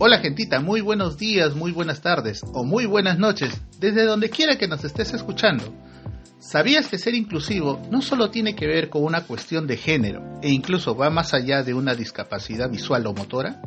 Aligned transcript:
Hola 0.00 0.20
gentita, 0.20 0.60
muy 0.60 0.80
buenos 0.80 1.16
días, 1.18 1.56
muy 1.56 1.72
buenas 1.72 2.00
tardes 2.00 2.42
o 2.52 2.62
muy 2.62 2.86
buenas 2.86 3.18
noches, 3.18 3.60
desde 3.80 4.04
donde 4.04 4.30
quiera 4.30 4.56
que 4.56 4.68
nos 4.68 4.84
estés 4.84 5.12
escuchando. 5.12 5.74
¿Sabías 6.38 6.86
que 6.86 6.98
ser 6.98 7.16
inclusivo 7.16 7.82
no 7.90 8.00
solo 8.00 8.30
tiene 8.30 8.54
que 8.54 8.68
ver 8.68 8.90
con 8.90 9.02
una 9.02 9.22
cuestión 9.22 9.66
de 9.66 9.76
género 9.76 10.38
e 10.40 10.50
incluso 10.50 10.94
va 10.94 11.10
más 11.10 11.34
allá 11.34 11.64
de 11.64 11.74
una 11.74 11.96
discapacidad 11.96 12.70
visual 12.70 13.08
o 13.08 13.12
motora? 13.12 13.60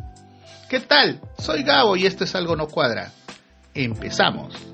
¿Qué 0.70 0.80
tal? 0.80 1.20
Soy 1.38 1.63
Gabo 1.63 1.98
y 1.98 2.05
esto 2.05 2.23
es 2.23 2.34
algo 2.34 2.55
no 2.55 2.68
cuadra. 2.68 3.11
Empezamos. 3.73 4.70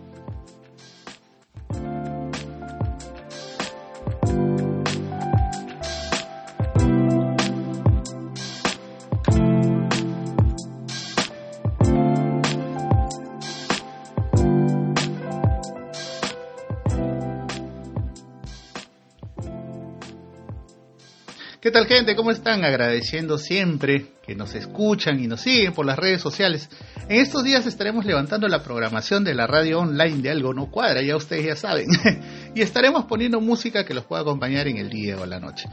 Tal 21.78 21.86
gente? 21.86 22.16
¿Cómo 22.16 22.32
están? 22.32 22.66
Agradeciendo 22.66 23.38
siempre 23.38 24.08
que 24.26 24.34
nos 24.34 24.56
escuchan 24.56 25.20
y 25.20 25.28
nos 25.28 25.42
siguen 25.42 25.74
por 25.74 25.86
las 25.86 26.00
redes 26.00 26.20
sociales. 26.20 26.72
En 27.08 27.20
estos 27.22 27.44
días 27.44 27.68
estaremos 27.68 28.04
levantando 28.04 28.48
la 28.48 28.64
programación 28.64 29.24
de 29.24 29.36
la 29.36 29.46
radio 29.46 29.82
online 29.82 30.24
de 30.24 30.32
Algo 30.32 30.56
No 30.56 30.72
Cuadra, 30.72 31.04
ya 31.04 31.16
ustedes 31.16 31.46
ya 31.46 31.56
saben. 31.56 31.86
y 32.56 32.62
estaremos 32.62 33.06
poniendo 33.06 33.40
música 33.42 33.86
que 33.86 33.94
los 33.94 34.06
pueda 34.06 34.24
acompañar 34.24 34.68
en 34.68 34.78
el 34.78 34.90
día 34.90 35.18
o 35.22 35.28
la 35.28 35.40
noche. 35.40 35.70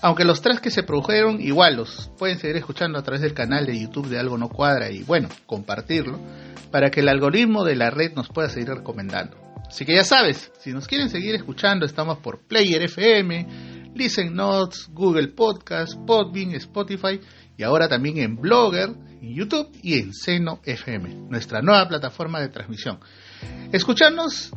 Aunque 0.00 0.24
los 0.24 0.42
tres 0.42 0.60
que 0.60 0.70
se 0.70 0.84
produjeron 0.84 1.40
igual 1.40 1.74
los 1.74 2.08
pueden 2.16 2.38
seguir 2.38 2.54
escuchando 2.58 2.96
a 2.96 3.02
través 3.02 3.20
del 3.20 3.34
canal 3.34 3.66
de 3.66 3.80
YouTube 3.80 4.06
de 4.06 4.20
Algo 4.20 4.38
No 4.38 4.48
Cuadra 4.50 4.92
y 4.92 5.02
bueno, 5.02 5.28
compartirlo 5.46 6.20
para 6.70 6.92
que 6.92 7.00
el 7.00 7.08
algoritmo 7.08 7.64
de 7.64 7.74
la 7.74 7.90
red 7.90 8.12
nos 8.14 8.28
pueda 8.28 8.48
seguir 8.48 8.68
recomendando. 8.68 9.36
Así 9.68 9.84
que 9.84 9.94
ya 9.94 10.04
sabes, 10.04 10.52
si 10.60 10.72
nos 10.72 10.86
quieren 10.86 11.10
seguir 11.10 11.34
escuchando, 11.34 11.84
estamos 11.84 12.18
por 12.18 12.46
Player 12.46 12.82
FM, 12.82 13.77
Listen 13.94 14.34
Notes, 14.34 14.88
Google 14.92 15.28
Podcast, 15.28 15.94
Podbean, 16.06 16.52
Spotify 16.52 17.20
y 17.56 17.62
ahora 17.62 17.88
también 17.88 18.18
en 18.18 18.36
Blogger, 18.36 18.90
en 19.20 19.34
YouTube 19.34 19.70
y 19.82 19.98
en 19.98 20.14
Seno 20.14 20.60
FM, 20.64 21.28
nuestra 21.28 21.60
nueva 21.60 21.88
plataforma 21.88 22.40
de 22.40 22.48
transmisión. 22.48 23.00
Escucharnos 23.72 24.52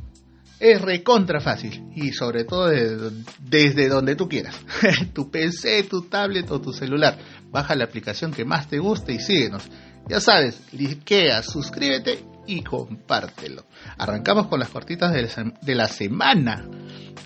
es 0.60 0.80
recontra 0.80 1.42
fácil 1.42 1.84
y 1.96 2.12
sobre 2.14 2.44
todo 2.44 2.70
desde, 2.70 3.90
donde 3.90 4.16
tú 4.16 4.30
quieras, 4.30 4.56
tu 5.14 5.32
PC, 5.32 5.84
tu 5.84 6.04
tablet 6.04 6.50
o 6.52 6.62
tu 6.62 6.72
celular. 6.72 7.18
Baja 7.50 7.76
la 7.76 7.86
aplicación 7.86 8.32
que 8.32 8.46
más 8.46 8.68
te 8.68 8.78
guste 8.78 9.14
y 9.14 9.20
síguenos. 9.20 9.68
Ya 10.08 10.20
sabes, 10.20 10.62
likea, 10.72 11.42
suscríbete 11.42 12.24
y 12.46 12.62
compártelo. 12.62 13.66
Arrancamos 13.98 14.48
con 14.48 14.60
las 14.60 14.70
cortitas 14.70 15.12
de 15.12 15.76
la 15.76 15.88
semana. 15.88 16.64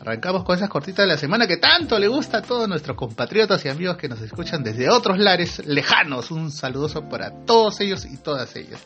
Arrancamos 0.01 0.43
con 0.43 0.55
esas 0.55 0.69
cortitas 0.69 1.05
de 1.05 1.07
la 1.07 1.17
semana 1.17 1.47
que 1.47 1.57
tanto 1.57 1.97
le 1.97 2.07
gusta 2.07 2.39
a 2.39 2.41
todos 2.41 2.67
nuestros 2.67 2.97
compatriotas 2.97 3.63
y 3.65 3.69
amigos 3.69 3.97
que 3.97 4.09
nos 4.09 4.21
escuchan 4.21 4.63
desde 4.63 4.89
otros 4.89 5.17
lares 5.17 5.65
lejanos. 5.65 6.31
Un 6.31 6.51
saludoso 6.51 7.07
para 7.07 7.31
todos 7.45 7.79
ellos 7.79 8.05
y 8.05 8.17
todas 8.17 8.55
ellas. 8.55 8.85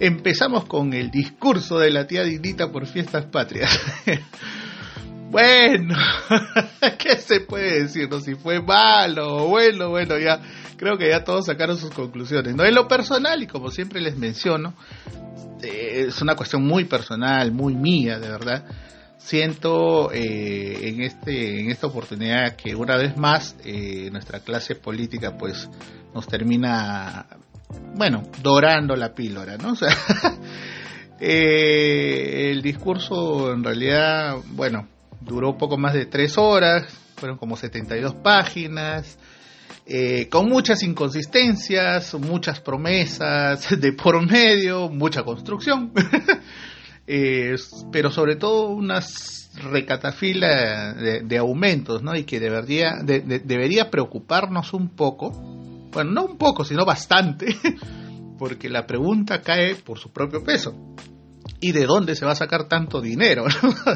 Empezamos 0.00 0.64
con 0.64 0.94
el 0.94 1.10
discurso 1.10 1.78
de 1.78 1.90
la 1.90 2.06
tía 2.06 2.22
Dinita 2.24 2.72
por 2.72 2.86
fiestas 2.86 3.26
patrias. 3.26 3.78
bueno, 5.30 5.96
¿qué 6.98 7.16
se 7.16 7.40
puede 7.40 7.82
decir? 7.82 8.08
No, 8.08 8.20
si 8.20 8.34
fue 8.34 8.62
malo 8.62 9.48
bueno, 9.48 9.90
bueno, 9.90 10.18
ya 10.18 10.40
creo 10.78 10.96
que 10.96 11.10
ya 11.10 11.24
todos 11.24 11.46
sacaron 11.46 11.76
sus 11.76 11.90
conclusiones. 11.90 12.54
No 12.54 12.64
en 12.64 12.74
lo 12.74 12.88
personal 12.88 13.42
y 13.42 13.46
como 13.46 13.70
siempre 13.70 14.00
les 14.00 14.16
menciono, 14.16 14.74
eh, 15.62 16.06
es 16.08 16.22
una 16.22 16.36
cuestión 16.36 16.64
muy 16.64 16.84
personal, 16.84 17.52
muy 17.52 17.74
mía, 17.74 18.18
de 18.18 18.28
verdad 18.30 18.64
siento 19.28 20.10
eh, 20.10 20.88
en 20.88 21.02
este 21.02 21.60
en 21.60 21.70
esta 21.70 21.86
oportunidad 21.86 22.56
que 22.56 22.74
una 22.74 22.96
vez 22.96 23.18
más 23.18 23.56
eh, 23.62 24.08
nuestra 24.10 24.40
clase 24.40 24.74
política 24.74 25.36
pues 25.36 25.68
nos 26.14 26.26
termina 26.26 27.26
bueno 27.94 28.22
dorando 28.42 28.96
la 28.96 29.14
pílora 29.14 29.58
no 29.58 29.72
o 29.74 29.76
eh, 31.20 32.50
el 32.52 32.62
discurso 32.62 33.52
en 33.52 33.62
realidad 33.62 34.36
bueno 34.52 34.88
duró 35.20 35.58
poco 35.58 35.76
más 35.76 35.92
de 35.92 36.06
tres 36.06 36.38
horas 36.38 36.86
fueron 37.16 37.36
como 37.36 37.54
72 37.54 38.14
páginas 38.14 39.18
con 40.30 40.48
muchas 40.48 40.82
inconsistencias 40.82 42.14
muchas 42.14 42.60
promesas 42.60 43.78
de 43.78 43.92
por 43.92 44.24
medio 44.26 44.88
mucha 44.88 45.22
construcción 45.22 45.92
pero 47.90 48.10
sobre 48.10 48.36
todo 48.36 48.68
unas 48.68 49.50
recatafila 49.54 50.94
de, 50.94 51.38
aumentos, 51.38 52.02
¿no? 52.02 52.14
Y 52.14 52.24
que 52.24 52.40
debería, 52.40 52.98
debería 53.02 53.90
preocuparnos 53.90 54.72
un 54.72 54.90
poco, 54.90 55.30
bueno, 55.92 56.10
no 56.12 56.24
un 56.24 56.38
poco, 56.38 56.64
sino 56.64 56.84
bastante, 56.84 57.56
porque 58.38 58.68
la 58.68 58.86
pregunta 58.86 59.40
cae 59.42 59.76
por 59.76 59.98
su 59.98 60.12
propio 60.12 60.44
peso. 60.44 60.74
¿Y 61.60 61.72
de 61.72 61.86
dónde 61.86 62.14
se 62.14 62.24
va 62.24 62.32
a 62.32 62.36
sacar 62.36 62.68
tanto 62.68 63.00
dinero? 63.00 63.44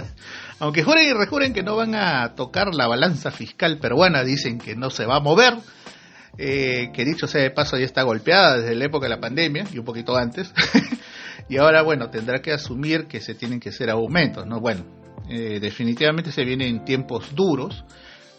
Aunque 0.59 0.83
juren 0.83 1.09
y 1.09 1.13
rejuren 1.13 1.53
que 1.53 1.63
no 1.63 1.77
van 1.77 1.95
a 1.95 2.35
tocar 2.35 2.75
la 2.75 2.89
balanza 2.89 3.31
fiscal 3.31 3.79
peruana, 3.79 4.25
dicen 4.25 4.59
que 4.59 4.75
no 4.75 4.91
se 4.91 5.07
va 5.07 5.17
a 5.17 5.21
mover, 5.21 5.55
eh, 6.39 6.91
que 6.93 7.05
dicho 7.05 7.29
sea 7.29 7.43
de 7.43 7.51
paso 7.51 7.79
ya 7.79 7.85
está 7.85 8.03
golpeada 8.03 8.59
desde 8.59 8.75
la 8.75 8.87
época 8.87 9.07
de 9.07 9.11
la 9.11 9.21
pandemia 9.21 9.65
y 9.73 9.79
un 9.79 9.85
poquito 9.85 10.17
antes. 10.17 10.53
y 11.49 11.59
ahora, 11.59 11.83
bueno, 11.83 12.11
tendrá 12.11 12.41
que 12.41 12.53
asumir 12.53 13.07
que 13.07 13.21
se 13.21 13.35
tienen 13.35 13.61
que 13.61 13.71
hacer 13.71 13.91
aumentos, 13.91 14.47
¿no? 14.47 14.61
Bueno, 14.61 14.85
eh, 15.29 15.59
definitivamente 15.61 16.33
se 16.33 16.45
vienen 16.45 16.85
tiempos 16.85 17.35
duros, 17.35 17.85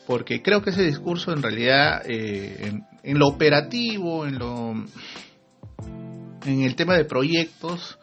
porque 0.06 0.42
creo 0.42 0.62
que 0.62 0.72
ese 0.72 0.84
discurso 0.84 1.32
en 1.32 1.42
realidad, 1.42 2.02
eh, 2.06 2.82
en, 3.04 3.20
lo 3.20 3.28
operativo, 3.28 4.26
en 4.26 4.40
lo 4.40 4.74
en 6.46 6.62
el 6.64 6.76
tema 6.76 6.96
de 6.96 7.06
proyectos, 7.06 7.98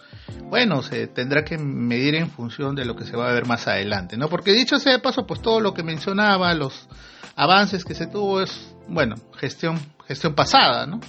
bueno, 0.49 0.83
se 0.83 1.07
tendrá 1.09 1.45
que 1.45 1.59
medir 1.59 2.15
en 2.15 2.31
función 2.31 2.75
de 2.75 2.85
lo 2.85 2.97
que 2.97 3.05
se 3.05 3.17
va 3.17 3.29
a 3.29 3.33
ver 3.33 3.47
más 3.47 3.69
adelante, 3.69 4.17
¿no? 4.17 4.29
Porque 4.29 4.53
dicho 4.53 4.79
sea 4.79 4.93
de 4.93 4.99
paso, 4.99 5.27
pues 5.27 5.43
todo 5.43 5.61
lo 5.61 5.75
que 5.75 5.83
mencionaba, 5.83 6.55
los 6.55 6.89
avances 7.37 7.85
que 7.85 7.95
se 7.95 8.07
tuvo 8.07 8.41
es, 8.41 8.75
bueno, 8.89 9.17
gestión, 9.37 9.79
gestión 10.07 10.35
pasada, 10.35 10.87
¿no? 10.87 11.01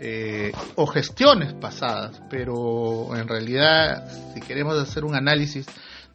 Eh, 0.00 0.52
o 0.74 0.86
gestiones 0.86 1.54
pasadas, 1.54 2.20
pero 2.28 3.16
en 3.16 3.28
realidad 3.28 4.08
si 4.34 4.40
queremos 4.40 4.76
hacer 4.76 5.04
un 5.04 5.14
análisis 5.14 5.66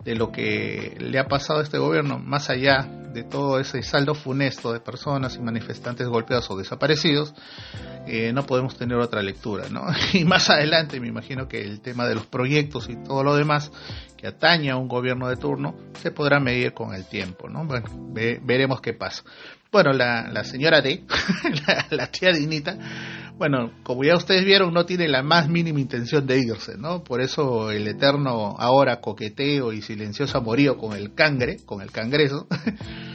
de 0.03 0.15
lo 0.15 0.31
que 0.31 0.97
le 0.99 1.17
ha 1.17 1.27
pasado 1.27 1.59
a 1.59 1.63
este 1.63 1.77
gobierno, 1.77 2.19
más 2.19 2.49
allá 2.49 2.87
de 3.13 3.23
todo 3.23 3.59
ese 3.59 3.81
saldo 3.81 4.15
funesto 4.15 4.71
de 4.71 4.79
personas 4.79 5.35
y 5.35 5.39
manifestantes 5.39 6.07
golpeados 6.07 6.49
o 6.51 6.57
desaparecidos, 6.57 7.33
eh, 8.07 8.31
no 8.33 8.45
podemos 8.45 8.77
tener 8.77 8.97
otra 8.97 9.21
lectura, 9.21 9.65
¿no? 9.69 9.85
Y 10.13 10.25
más 10.25 10.49
adelante 10.49 10.99
me 10.99 11.07
imagino 11.07 11.47
que 11.47 11.61
el 11.61 11.81
tema 11.81 12.07
de 12.07 12.15
los 12.15 12.25
proyectos 12.25 12.89
y 12.89 12.95
todo 12.95 13.23
lo 13.23 13.35
demás 13.35 13.71
que 14.15 14.27
atañe 14.27 14.69
a 14.69 14.77
un 14.77 14.87
gobierno 14.87 15.27
de 15.29 15.37
turno 15.37 15.75
se 16.01 16.11
podrá 16.11 16.39
medir 16.39 16.73
con 16.73 16.93
el 16.93 17.05
tiempo, 17.05 17.49
¿no? 17.49 17.65
Bueno, 17.65 17.87
veremos 18.13 18.81
qué 18.81 18.93
pasa. 18.93 19.23
Bueno, 19.71 19.93
la, 19.93 20.27
la 20.29 20.43
señora 20.43 20.81
D, 20.81 21.03
la, 21.91 22.07
tía 22.07 22.31
Dinita, 22.31 22.77
bueno, 23.39 23.71
como 23.83 24.03
ya 24.03 24.17
ustedes 24.17 24.43
vieron, 24.43 24.73
no 24.73 24.85
tiene 24.85 25.07
la 25.07 25.23
más 25.23 25.47
mínima 25.47 25.79
intención 25.79 26.27
de 26.27 26.39
irse, 26.39 26.77
¿no? 26.77 27.05
Por 27.05 27.21
eso 27.21 27.71
el 27.71 27.87
eterno 27.87 28.57
ahora 28.59 28.99
coqueteo 28.99 29.71
y 29.71 29.81
silencioso 29.81 30.37
amorío 30.37 30.77
con 30.77 30.93
el 30.93 31.13
cangre, 31.13 31.55
con 31.65 31.81
el 31.81 31.89
cangreso, 31.89 32.47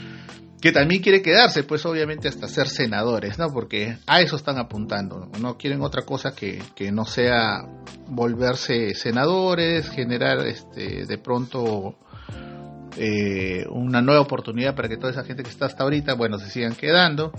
que 0.62 0.73
también 0.73 1.03
quiere 1.03 1.21
quedarse, 1.21 1.65
pues 1.65 1.85
obviamente 1.85 2.26
hasta 2.26 2.49
ser 2.49 2.69
senadores, 2.69 3.38
¿no? 3.38 3.53
Porque 3.53 3.99
a 4.06 4.23
eso 4.23 4.37
están 4.37 4.56
apuntando, 4.56 5.29
no 5.43 5.59
quieren 5.59 5.82
otra 5.82 6.06
cosa 6.06 6.35
que, 6.35 6.62
que 6.75 6.91
no 6.91 7.05
sea 7.05 7.61
volverse 8.09 8.94
senadores, 8.94 9.91
generar 9.91 10.38
este 10.47 11.05
de 11.05 11.19
pronto 11.19 11.99
eh, 12.97 13.67
una 13.69 14.00
nueva 14.00 14.23
oportunidad 14.23 14.75
para 14.75 14.88
que 14.88 14.97
toda 14.97 15.11
esa 15.11 15.25
gente 15.25 15.43
que 15.43 15.50
está 15.50 15.67
hasta 15.67 15.82
ahorita, 15.82 16.15
bueno, 16.15 16.38
se 16.38 16.49
sigan 16.49 16.75
quedando. 16.75 17.31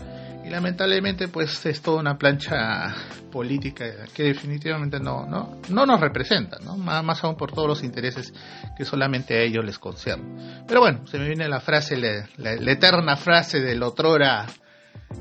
Y 0.46 0.50
lamentablemente, 0.52 1.28
pues 1.28 1.66
es 1.66 1.82
toda 1.82 2.00
una 2.00 2.20
plancha 2.20 2.94
política 3.32 3.86
que 4.14 4.24
definitivamente 4.26 5.00
no, 5.00 5.26
no, 5.26 5.60
no 5.70 5.86
nos 5.88 6.00
representa, 6.00 6.60
¿no? 6.64 6.78
Más, 6.78 7.24
aún 7.24 7.36
por 7.36 7.52
todos 7.52 7.68
los 7.68 7.84
intereses 7.84 8.32
que 8.78 8.86
solamente 8.86 9.34
a 9.34 9.42
ellos 9.42 9.66
les 9.66 9.80
conciernen. 9.80 10.64
Pero 10.68 10.82
bueno, 10.82 11.08
se 11.08 11.18
me 11.18 11.26
viene 11.26 11.50
la 11.50 11.62
frase, 11.62 11.98
la, 11.98 12.72
eterna 12.72 13.16
frase 13.16 13.60
del 13.60 13.82
otrora 13.82 14.46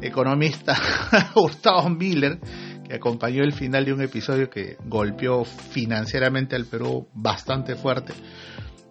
economista 0.02 0.76
Gustavo 1.34 1.88
Miller, 1.88 2.38
que 2.86 2.96
acompañó 2.96 3.44
el 3.44 3.54
final 3.54 3.86
de 3.86 3.94
un 3.94 4.02
episodio 4.02 4.50
que 4.50 4.76
golpeó 4.84 5.46
financieramente 5.46 6.54
al 6.54 6.66
Perú 6.66 7.08
bastante 7.14 7.76
fuerte 7.76 8.12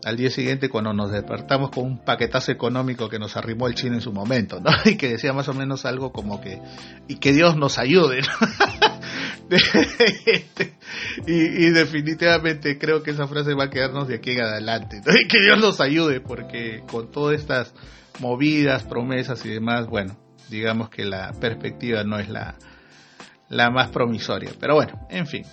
al 0.06 0.18
día 0.18 0.30
siguiente 0.30 0.70
cuando 0.70 0.94
nos 0.94 1.12
despertamos 1.12 1.70
con 1.72 1.86
un 1.86 2.00
paquetazo 2.00 2.52
económico 2.52 3.10
que 3.10 3.20
nos 3.20 3.38
arrimó 3.38 3.68
el 3.68 3.76
chino 3.76 3.96
en 3.96 4.02
su 4.02 4.12
momento, 4.12 4.60
¿no? 4.60 4.72
Y 4.86 4.96
que 4.98 5.10
decía 5.10 5.34
más 5.34 5.48
o 5.48 5.54
menos 5.54 5.86
algo 5.86 6.12
como 6.12 6.42
que, 6.42 6.60
y 7.08 7.16
que 7.16 7.34
Dios 7.34 7.56
nos 7.56 7.78
ayude, 7.78 8.22
¿no? 8.22 8.48
y, 11.28 11.70
definitivamente 11.70 12.78
creo 12.78 13.04
que 13.04 13.12
esa 13.12 13.28
frase 13.28 13.54
va 13.54 13.66
a 13.66 13.70
quedarnos 13.70 14.08
de 14.08 14.16
aquí 14.16 14.32
en 14.32 14.42
adelante. 14.42 15.02
que 15.30 15.42
Dios 15.42 15.60
nos 15.60 15.80
ayude, 15.80 16.22
porque 16.22 16.84
con 16.88 17.12
todas 17.12 17.40
estas 17.40 17.74
movidas, 18.20 18.84
promesas 18.84 19.46
y 19.46 19.50
demás, 19.50 19.88
bueno, 19.88 20.18
digamos 20.50 20.90
que 20.90 21.06
la 21.06 21.32
perspectiva 21.40 22.04
no 22.04 22.20
es 22.20 22.30
la, 22.30 22.56
la 23.50 23.70
más 23.70 23.90
promisoria. 23.90 24.52
Pero 24.60 24.76
bueno, 24.76 25.08
en 25.10 25.28
fin. 25.28 25.46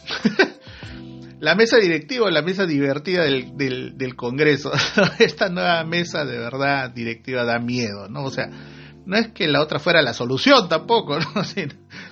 La 1.41 1.55
mesa 1.55 1.79
directiva, 1.79 2.31
la 2.31 2.43
mesa 2.43 2.67
divertida 2.67 3.25
del, 3.25 3.57
del, 3.57 4.15
Congreso. 4.15 4.71
Esta 5.19 5.49
nueva 5.49 5.83
mesa 5.85 6.25
de 6.25 6.39
verdad 6.39 6.91
directiva 6.91 7.45
da 7.45 7.59
miedo, 7.59 8.09
¿no? 8.09 8.25
O 8.25 8.31
sea, 8.31 8.49
no 9.07 9.17
es 9.17 9.29
que 9.29 9.49
la 9.49 9.63
otra 9.63 9.79
fuera 9.79 10.03
la 10.03 10.13
solución 10.13 10.69
tampoco, 10.69 11.19
¿no? 11.35 11.45
Si, 11.45 11.65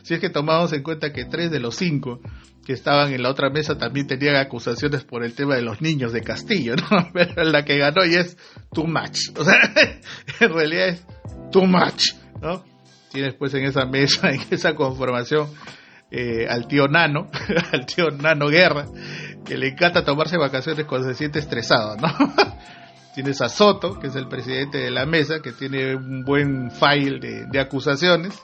si, 0.02 0.14
es 0.14 0.20
que 0.20 0.30
tomamos 0.30 0.72
en 0.72 0.82
cuenta 0.82 1.12
que 1.12 1.26
tres 1.26 1.50
de 1.50 1.60
los 1.60 1.76
cinco 1.76 2.20
que 2.64 2.72
estaban 2.72 3.12
en 3.12 3.22
la 3.22 3.30
otra 3.30 3.50
mesa 3.50 3.78
también 3.78 4.06
tenían 4.06 4.36
acusaciones 4.36 5.04
por 5.04 5.24
el 5.24 5.34
tema 5.34 5.56
de 5.56 5.62
los 5.62 5.80
niños 5.80 6.12
de 6.12 6.22
Castillo, 6.22 6.76
¿no? 6.76 7.10
Pero 7.12 7.44
la 7.44 7.64
que 7.64 7.78
ganó 7.78 8.04
y 8.04 8.14
es 8.14 8.36
too 8.72 8.86
much. 8.86 9.18
O 9.38 9.44
sea, 9.44 9.58
en 10.40 10.52
realidad 10.52 10.88
es 10.88 11.06
too 11.52 11.66
much, 11.66 12.12
¿no? 12.40 12.64
Tienes 13.12 13.34
pues 13.34 13.54
en 13.54 13.64
esa 13.64 13.84
mesa, 13.86 14.30
en 14.30 14.40
esa 14.50 14.74
conformación, 14.74 15.48
eh, 16.10 16.46
al 16.48 16.66
tío 16.66 16.88
Nano, 16.88 17.30
al 17.72 17.84
tío 17.84 18.10
Nano 18.10 18.48
Guerra, 18.48 18.86
que 19.44 19.58
le 19.58 19.68
encanta 19.68 20.04
tomarse 20.04 20.38
vacaciones 20.38 20.86
cuando 20.86 21.08
se 21.08 21.14
siente 21.14 21.38
estresado, 21.38 21.96
¿no? 21.96 22.08
Tienes 23.14 23.42
a 23.42 23.48
Soto, 23.48 23.98
que 23.98 24.06
es 24.06 24.16
el 24.16 24.28
presidente 24.28 24.78
de 24.78 24.90
la 24.90 25.04
mesa, 25.04 25.40
que 25.42 25.52
tiene 25.52 25.96
un 25.96 26.24
buen 26.24 26.70
file 26.70 27.46
de, 27.50 27.60
acusaciones. 27.60 28.40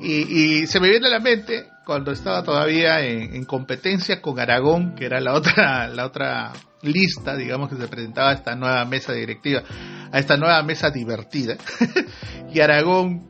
Y, 0.00 0.66
se 0.66 0.80
me 0.80 0.88
viene 0.88 1.06
a 1.06 1.10
la 1.10 1.20
mente 1.20 1.68
cuando 1.84 2.10
estaba 2.10 2.42
todavía 2.42 3.00
en, 3.00 3.44
competencia 3.44 4.20
con 4.20 4.40
Aragón, 4.40 4.94
que 4.94 5.04
era 5.04 5.20
la 5.20 5.34
otra, 5.34 5.86
la 5.94 6.06
otra 6.06 6.52
lista, 6.82 7.36
digamos, 7.36 7.68
que 7.68 7.76
se 7.76 7.86
presentaba 7.88 8.30
a 8.30 8.34
esta 8.34 8.56
nueva 8.56 8.84
mesa 8.86 9.12
directiva, 9.12 9.62
a 10.10 10.18
esta 10.18 10.36
nueva 10.36 10.62
mesa 10.62 10.90
divertida. 10.90 11.56
y 12.52 12.60
Aragón, 12.60 13.28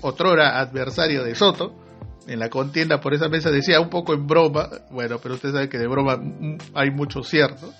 otrora 0.00 0.60
adversario 0.60 1.24
de 1.24 1.34
Soto, 1.34 1.89
en 2.26 2.38
la 2.38 2.48
contienda 2.48 3.00
por 3.00 3.14
esa 3.14 3.28
mesa 3.28 3.50
decía 3.50 3.80
un 3.80 3.90
poco 3.90 4.14
en 4.14 4.26
broma, 4.26 4.68
bueno, 4.90 5.18
pero 5.22 5.34
usted 5.34 5.52
sabe 5.52 5.68
que 5.68 5.78
de 5.78 5.86
broma 5.86 6.20
hay 6.74 6.90
mucho 6.90 7.22
cierto 7.22 7.72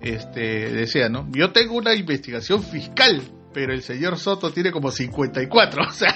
este, 0.00 0.70
decía, 0.70 1.08
¿no? 1.08 1.26
Yo 1.32 1.52
tengo 1.52 1.76
una 1.76 1.94
investigación 1.94 2.62
fiscal, 2.62 3.22
pero 3.54 3.72
el 3.72 3.82
señor 3.82 4.18
Soto 4.18 4.50
tiene 4.50 4.70
como 4.70 4.90
54, 4.90 5.82
o 5.88 5.90
sea, 5.90 6.14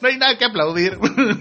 no 0.00 0.08
hay 0.08 0.16
nada 0.16 0.38
que 0.38 0.44
aplaudir 0.44 0.96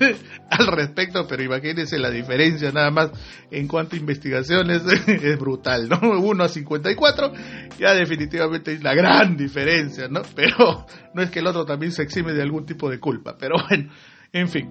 al 0.50 0.68
respecto, 0.68 1.28
pero 1.28 1.44
imagínense 1.44 2.00
la 2.00 2.10
diferencia 2.10 2.72
nada 2.72 2.90
más 2.90 3.12
en 3.52 3.68
cuanto 3.68 3.96
a 3.96 4.00
investigaciones, 4.00 4.82
es 5.08 5.38
brutal, 5.38 5.88
¿no? 5.88 6.00
Uno 6.20 6.44
a 6.44 6.50
54, 6.50 7.34
ya 7.78 7.94
definitivamente 7.94 8.72
hay 8.72 8.78
una 8.78 8.96
gran 8.96 9.38
diferencia, 9.38 10.08
¿no? 10.08 10.24
Pero 10.36 10.88
no 11.14 11.22
es 11.22 11.30
que 11.30 11.40
el 11.40 11.48
otro 11.48 11.66
también 11.66 11.92
se 11.92 12.02
exime 12.02 12.34
de 12.34 12.42
algún 12.42 12.66
tipo 12.66 12.90
de 12.90 13.00
culpa, 13.00 13.36
pero 13.38 13.56
bueno, 13.70 13.92
en 14.32 14.50
fin. 14.50 14.70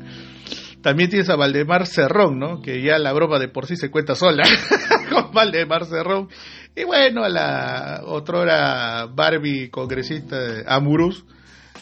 También 0.83 1.11
tienes 1.11 1.31
a 1.31 1.37
Valdemar 1.37 1.87
Cerrón, 1.87 2.39
¿no? 2.39 2.61
Que 2.61 2.83
ya 2.83 2.99
la 2.99 3.13
broma 3.13 3.39
de 3.39 3.49
por 3.49 3.67
sí 3.67 3.77
se 3.77 3.91
cuenta 3.91 4.15
sola 4.15 4.43
con 5.11 5.33
Valdemar 5.33 5.87
Cerrón 5.87 6.29
y 6.75 6.85
bueno, 6.85 7.23
a 7.23 7.29
la 7.29 8.01
otra 8.05 9.07
Barbie 9.07 9.69
congresista 9.71 10.37
Amurus, 10.67 11.25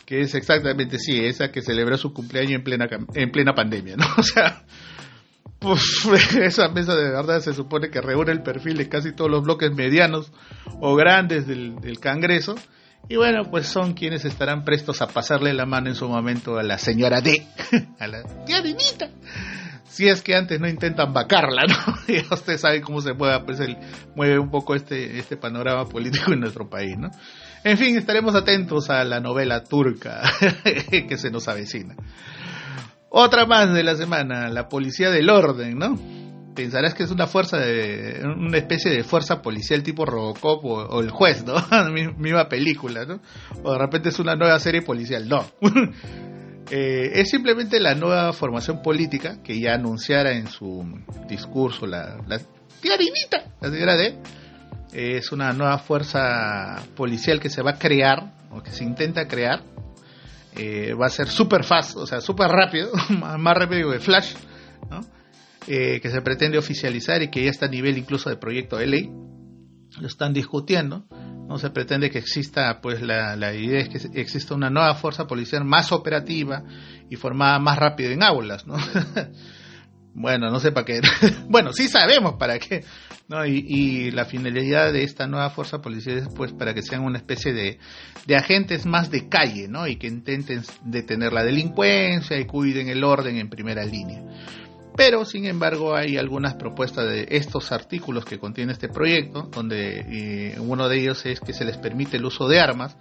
que 0.05 0.21
es 0.21 0.35
exactamente, 0.35 0.99
sí, 0.99 1.25
esa 1.25 1.53
que 1.53 1.63
celebró 1.63 1.97
su 1.97 2.13
cumpleaños 2.13 2.55
en 2.55 2.65
plena, 2.65 2.89
en 3.15 3.31
plena 3.31 3.55
pandemia, 3.55 3.97
¿no? 3.97 4.07
O 4.17 4.23
sea, 4.23 4.65
pues 5.61 6.05
esa 6.41 6.69
mesa 6.71 6.97
de 6.97 7.11
verdad 7.11 7.41
se 7.41 7.55
supone 7.55 7.91
que 7.91 8.01
reúne 8.01 8.33
el 8.33 8.43
perfil 8.43 8.79
de 8.79 8.89
casi 8.89 9.13
todos 9.13 9.31
los 9.31 9.45
bloques 9.45 9.71
medianos 9.73 10.33
o 10.81 10.97
grandes 10.97 11.47
del, 11.47 11.77
del 11.77 12.01
Congreso. 12.01 12.57
Y 13.09 13.17
bueno, 13.17 13.43
pues 13.51 13.67
son 13.67 13.95
quienes 13.95 14.25
estarán 14.25 14.65
prestos 14.65 15.03
a 15.03 15.09
pasarle 15.09 15.53
la 15.53 15.67
mano 15.67 15.89
en 15.89 15.97
su 15.97 16.09
momento 16.09 16.59
a 16.59 16.63
la 16.63 16.79
señora 16.79 17.21
D, 17.21 17.47
a 17.99 18.07
la 18.07 18.23
tía 18.45 18.61
Dinita 18.61 19.11
si 19.91 20.09
es 20.09 20.23
que 20.23 20.37
antes 20.37 20.61
no 20.61 20.69
intentan 20.69 21.13
vacarla, 21.13 21.65
¿no? 21.69 21.77
Y 22.07 22.21
usted 22.33 22.57
sabe 22.57 22.81
cómo 22.81 23.01
se 23.01 23.13
mueve, 23.13 23.45
pues 23.45 23.61
el, 23.61 23.77
mueve 24.15 24.39
un 24.39 24.51
poco 24.51 24.75
este, 24.75 25.19
este 25.19 25.37
panorama 25.37 25.85
político 25.87 26.33
en 26.33 26.41
nuestro 26.41 26.71
país, 26.71 26.97
¿no? 26.97 27.11
En 27.65 27.77
fin, 27.77 27.99
estaremos 27.99 28.35
atentos 28.35 28.89
a 28.89 29.05
la 29.05 29.21
novela 29.21 29.65
turca 29.65 30.23
que 31.09 31.19
se 31.19 31.31
nos 31.31 31.49
avecina. 31.49 31.97
Otra 33.11 33.45
más 33.45 33.75
de 33.75 33.83
la 33.83 33.97
semana, 33.97 34.49
la 34.49 34.69
policía 34.69 35.11
del 35.11 35.29
orden, 35.29 35.77
¿no? 35.77 35.99
Pensarás 36.55 36.95
que 36.95 37.05
es 37.05 37.11
una 37.11 37.27
fuerza 37.27 37.59
de, 37.59 38.23
una 38.25 38.59
especie 38.59 38.91
de 38.91 39.05
fuerza 39.05 39.41
policial 39.41 39.83
tipo 39.83 40.05
Robocop 40.05 40.65
o, 40.65 41.01
el 41.01 41.11
juez, 41.11 41.45
¿no? 41.45 41.55
Misma 42.19 42.49
película, 42.49 43.05
¿no? 43.05 43.21
O 43.63 43.73
de 43.73 43.79
repente 43.79 44.09
es 44.09 44.19
una 44.19 44.35
nueva 44.35 44.59
serie 44.59 44.83
policial, 44.83 45.29
no. 45.29 45.45
Eh, 46.73 47.19
es 47.21 47.31
simplemente 47.31 47.81
la 47.81 47.97
nueva 47.97 48.33
formación 48.33 48.81
política 48.81 49.43
que 49.43 49.59
ya 49.59 49.75
anunciara 49.75 50.31
en 50.35 50.47
su 50.47 50.87
discurso 51.27 51.85
la, 51.85 52.19
la 52.29 52.41
la 53.61 53.71
señora 53.71 53.97
D. 53.97 54.19
es 54.93 55.33
una 55.33 55.53
nueva 55.53 55.79
fuerza 55.79 56.83
policial 56.97 57.41
que 57.41 57.51
se 57.51 57.63
va 57.63 57.73
a 57.73 57.79
crear, 57.79 58.33
o 58.51 58.63
que 58.63 58.71
se 58.71 58.85
intenta 58.85 59.29
crear. 59.29 59.63
Eh, 60.57 60.95
va 60.95 61.07
a 61.07 61.11
ser 61.11 61.29
super 61.29 61.63
fast, 61.63 61.97
o 61.97 62.07
sea, 62.07 62.21
súper 62.21 62.49
rápido, 62.49 62.91
más 63.39 63.57
rápido 63.57 63.93
que 63.93 64.01
Flash, 64.01 64.35
eh, 65.67 66.01
que 66.01 66.11
se 66.11 66.23
pretende 66.23 66.59
oficializar 66.59 67.23
y 67.23 67.31
que 67.31 67.45
ya 67.45 67.51
está 67.51 67.67
a 67.67 67.71
nivel 67.71 67.99
incluso 67.99 68.31
de 68.31 68.37
proyecto 68.37 68.77
de 68.77 68.87
ley. 68.87 69.11
Lo 70.01 70.07
están 70.07 70.33
discutiendo 70.33 71.07
no 71.51 71.59
se 71.59 71.71
pretende 71.71 72.11
que 72.11 72.19
exista, 72.19 72.81
pues 72.81 73.03
la, 73.03 73.35
idea 73.53 73.81
es 73.81 73.89
que 73.89 74.21
exista 74.21 74.55
una 74.55 74.71
nueva 74.71 74.95
fuerza 74.95 75.27
policial 75.27 75.65
más 75.65 75.91
operativa 75.91 76.63
y 77.11 77.17
formada 77.17 77.59
más 77.59 77.77
rápido 77.77 78.13
en 78.13 78.23
aulas, 78.23 78.69
¿no? 78.69 78.77
bueno, 80.15 80.49
no 80.49 80.61
sé 80.61 80.71
para 80.71 80.87
qué. 80.87 81.01
bueno, 81.49 81.73
sí 81.73 81.89
sabemos 81.89 82.35
para 82.35 82.61
qué, 82.61 82.85
¿no? 83.27 83.45
Y, 83.45 84.13
la 84.13 84.27
finalidad 84.27 84.93
de 84.93 85.03
esta 85.03 85.27
nueva 85.27 85.51
fuerza 85.51 85.83
policial 85.83 86.19
es 86.19 86.29
pues 86.29 86.53
para 86.53 86.73
que 86.73 86.83
sean 86.83 87.03
una 87.03 87.19
especie 87.19 87.53
de, 87.53 87.81
de 88.29 88.37
agentes 88.37 88.87
más 88.87 89.11
de 89.11 89.29
calle, 89.29 89.67
¿no? 89.67 89.89
Y 89.89 89.97
que 89.97 90.07
intenten 90.07 90.63
detener 90.85 91.33
la 91.33 91.43
delincuencia 91.43 92.39
y 92.39 92.45
cuiden 92.45 92.89
el 92.91 93.03
orden 93.03 93.39
en 93.39 93.51
primera 93.51 93.85
línea. 93.85 94.23
Pero, 94.97 95.25
sin 95.25 95.47
embargo, 95.47 95.95
hay 95.95 96.17
algunas 96.17 96.55
propuestas 96.55 97.09
de 97.09 97.27
estos 97.31 97.73
artículos 97.73 98.25
que 98.25 98.39
contiene 98.39 98.73
este 98.73 98.89
proyecto, 98.89 99.49
donde 99.51 100.01
eh, 100.01 100.61
uno 100.61 100.89
de 100.89 101.01
ellos 101.01 101.25
es 101.27 101.41
que 101.41 101.53
se 101.53 101.65
les 101.65 101.79
permite 101.79 102.17
el 102.17 102.25
uso 102.25 102.49
de 102.49 102.61
armas 102.61 102.97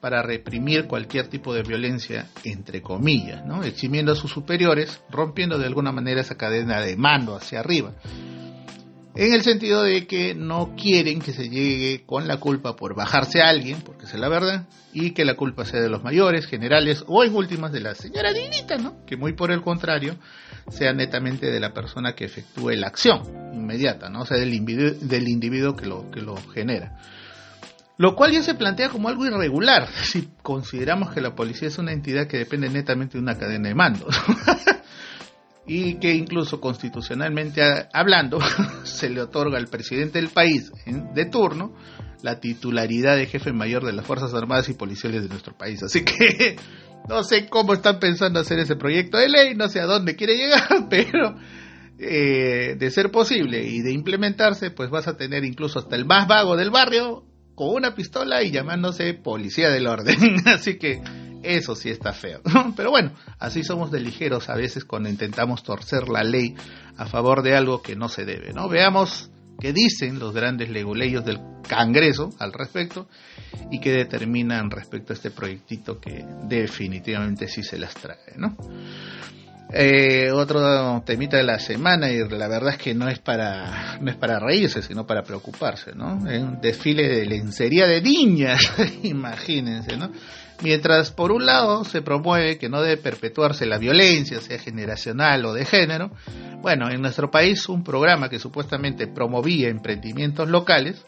para 0.00 0.22
reprimir 0.22 0.86
cualquier 0.86 1.28
tipo 1.28 1.54
de 1.54 1.62
violencia, 1.62 2.28
entre 2.44 2.82
comillas, 2.82 3.44
¿no? 3.44 3.62
eximiendo 3.62 4.12
a 4.12 4.16
sus 4.16 4.32
superiores, 4.32 5.00
rompiendo 5.10 5.58
de 5.58 5.66
alguna 5.66 5.92
manera 5.92 6.20
esa 6.20 6.36
cadena 6.36 6.80
de 6.80 6.96
mando 6.96 7.36
hacia 7.36 7.60
arriba 7.60 7.92
en 9.14 9.34
el 9.34 9.42
sentido 9.42 9.82
de 9.82 10.06
que 10.06 10.34
no 10.34 10.74
quieren 10.74 11.20
que 11.20 11.32
se 11.32 11.48
llegue 11.48 12.04
con 12.06 12.26
la 12.26 12.38
culpa 12.38 12.76
por 12.76 12.94
bajarse 12.94 13.42
a 13.42 13.48
alguien, 13.48 13.80
porque 13.82 14.06
es 14.06 14.14
la 14.14 14.28
verdad, 14.28 14.66
y 14.92 15.10
que 15.10 15.24
la 15.24 15.34
culpa 15.34 15.64
sea 15.64 15.80
de 15.80 15.90
los 15.90 16.02
mayores, 16.02 16.46
generales 16.46 17.04
o 17.06 17.22
en 17.22 17.34
últimas 17.34 17.72
de 17.72 17.80
la 17.80 17.94
señora 17.94 18.32
Dinita, 18.32 18.78
¿no? 18.78 19.04
Que 19.04 19.16
muy 19.16 19.34
por 19.34 19.50
el 19.50 19.60
contrario 19.60 20.16
sea 20.70 20.92
netamente 20.92 21.50
de 21.50 21.60
la 21.60 21.74
persona 21.74 22.14
que 22.14 22.24
efectúe 22.24 22.70
la 22.70 22.86
acción 22.86 23.22
inmediata, 23.52 24.08
¿no? 24.08 24.22
O 24.22 24.26
sea, 24.26 24.38
del 24.38 24.54
individuo, 24.54 24.92
del 25.00 25.28
individuo 25.28 25.76
que 25.76 25.86
lo, 25.86 26.10
que 26.10 26.22
lo 26.22 26.36
genera. 26.36 26.96
Lo 27.98 28.16
cual 28.16 28.32
ya 28.32 28.42
se 28.42 28.54
plantea 28.54 28.88
como 28.88 29.08
algo 29.08 29.26
irregular, 29.26 29.88
si 30.04 30.30
consideramos 30.42 31.12
que 31.12 31.20
la 31.20 31.34
policía 31.34 31.68
es 31.68 31.78
una 31.78 31.92
entidad 31.92 32.26
que 32.26 32.38
depende 32.38 32.68
netamente 32.70 33.18
de 33.18 33.22
una 33.22 33.38
cadena 33.38 33.68
de 33.68 33.74
mando. 33.74 34.06
y 35.66 35.94
que 35.94 36.14
incluso 36.14 36.60
constitucionalmente 36.60 37.62
hablando 37.92 38.38
se 38.84 39.10
le 39.10 39.22
otorga 39.22 39.58
al 39.58 39.68
presidente 39.68 40.20
del 40.20 40.30
país 40.30 40.72
de 40.86 41.24
turno 41.26 41.74
la 42.22 42.40
titularidad 42.40 43.16
de 43.16 43.26
jefe 43.26 43.52
mayor 43.52 43.84
de 43.84 43.92
las 43.92 44.06
Fuerzas 44.06 44.32
Armadas 44.34 44.68
y 44.68 44.74
Policiales 44.74 45.22
de 45.22 45.28
nuestro 45.28 45.56
país. 45.56 45.82
Así 45.82 46.04
que 46.04 46.56
no 47.08 47.24
sé 47.24 47.48
cómo 47.48 47.74
están 47.74 47.98
pensando 47.98 48.40
hacer 48.40 48.58
ese 48.58 48.76
proyecto 48.76 49.18
de 49.18 49.28
ley, 49.28 49.54
no 49.54 49.68
sé 49.68 49.80
a 49.80 49.86
dónde 49.86 50.16
quiere 50.16 50.36
llegar, 50.36 50.68
pero 50.90 51.36
eh, 51.98 52.76
de 52.78 52.90
ser 52.90 53.10
posible 53.10 53.64
y 53.64 53.80
de 53.80 53.92
implementarse, 53.92 54.70
pues 54.70 54.90
vas 54.90 55.08
a 55.08 55.16
tener 55.16 55.44
incluso 55.44 55.80
hasta 55.80 55.96
el 55.96 56.04
más 56.04 56.26
vago 56.26 56.56
del 56.56 56.70
barrio 56.70 57.24
con 57.54 57.74
una 57.74 57.94
pistola 57.94 58.42
y 58.42 58.50
llamándose 58.50 59.14
policía 59.14 59.70
del 59.70 59.86
orden. 59.86 60.16
Así 60.46 60.78
que 60.78 61.02
eso 61.42 61.74
sí 61.74 61.90
está 61.90 62.12
feo. 62.12 62.40
Pero 62.76 62.90
bueno, 62.90 63.12
así 63.38 63.62
somos 63.64 63.90
de 63.90 64.00
ligeros 64.00 64.48
a 64.48 64.54
veces 64.54 64.84
cuando 64.84 65.08
intentamos 65.08 65.62
torcer 65.62 66.08
la 66.08 66.22
ley 66.22 66.54
a 66.96 67.06
favor 67.06 67.42
de 67.42 67.56
algo 67.56 67.82
que 67.82 67.96
no 67.96 68.08
se 68.08 68.24
debe, 68.24 68.52
¿no? 68.52 68.68
Veamos 68.68 69.30
qué 69.60 69.72
dicen 69.72 70.18
los 70.18 70.34
grandes 70.34 70.70
leguleyos 70.70 71.24
del 71.24 71.40
Congreso 71.68 72.30
al 72.38 72.52
respecto 72.52 73.08
y 73.70 73.80
qué 73.80 73.92
determinan 73.92 74.70
respecto 74.70 75.12
a 75.12 75.16
este 75.16 75.30
proyectito 75.30 76.00
que 76.00 76.24
definitivamente 76.44 77.48
sí 77.48 77.62
se 77.62 77.78
las 77.78 77.94
trae, 77.94 78.34
¿no? 78.36 78.56
Eh, 79.74 80.30
otro 80.30 81.02
temita 81.06 81.38
de 81.38 81.44
la 81.44 81.58
semana 81.58 82.10
y 82.10 82.18
la 82.28 82.46
verdad 82.46 82.72
es 82.72 82.76
que 82.76 82.94
no 82.94 83.08
es 83.08 83.20
para 83.20 83.96
no 84.02 84.10
es 84.10 84.16
para 84.16 84.38
reírse 84.38 84.82
sino 84.82 85.06
para 85.06 85.22
preocuparse 85.22 85.94
no 85.94 86.28
es 86.28 86.42
un 86.42 86.60
desfile 86.60 87.08
de 87.08 87.24
lencería 87.24 87.86
de 87.86 88.02
niñas 88.02 88.70
imagínense 89.02 89.96
no 89.96 90.10
mientras 90.62 91.10
por 91.10 91.32
un 91.32 91.46
lado 91.46 91.84
se 91.84 92.02
promueve 92.02 92.58
que 92.58 92.68
no 92.68 92.82
debe 92.82 92.96
perpetuarse 92.96 93.66
la 93.66 93.78
violencia 93.78 94.40
sea 94.40 94.58
generacional 94.58 95.44
o 95.44 95.52
de 95.52 95.64
género 95.64 96.10
bueno 96.60 96.90
en 96.90 97.02
nuestro 97.02 97.30
país 97.30 97.68
un 97.68 97.84
programa 97.84 98.28
que 98.28 98.38
supuestamente 98.38 99.06
promovía 99.06 99.68
emprendimientos 99.68 100.48
locales 100.48 101.04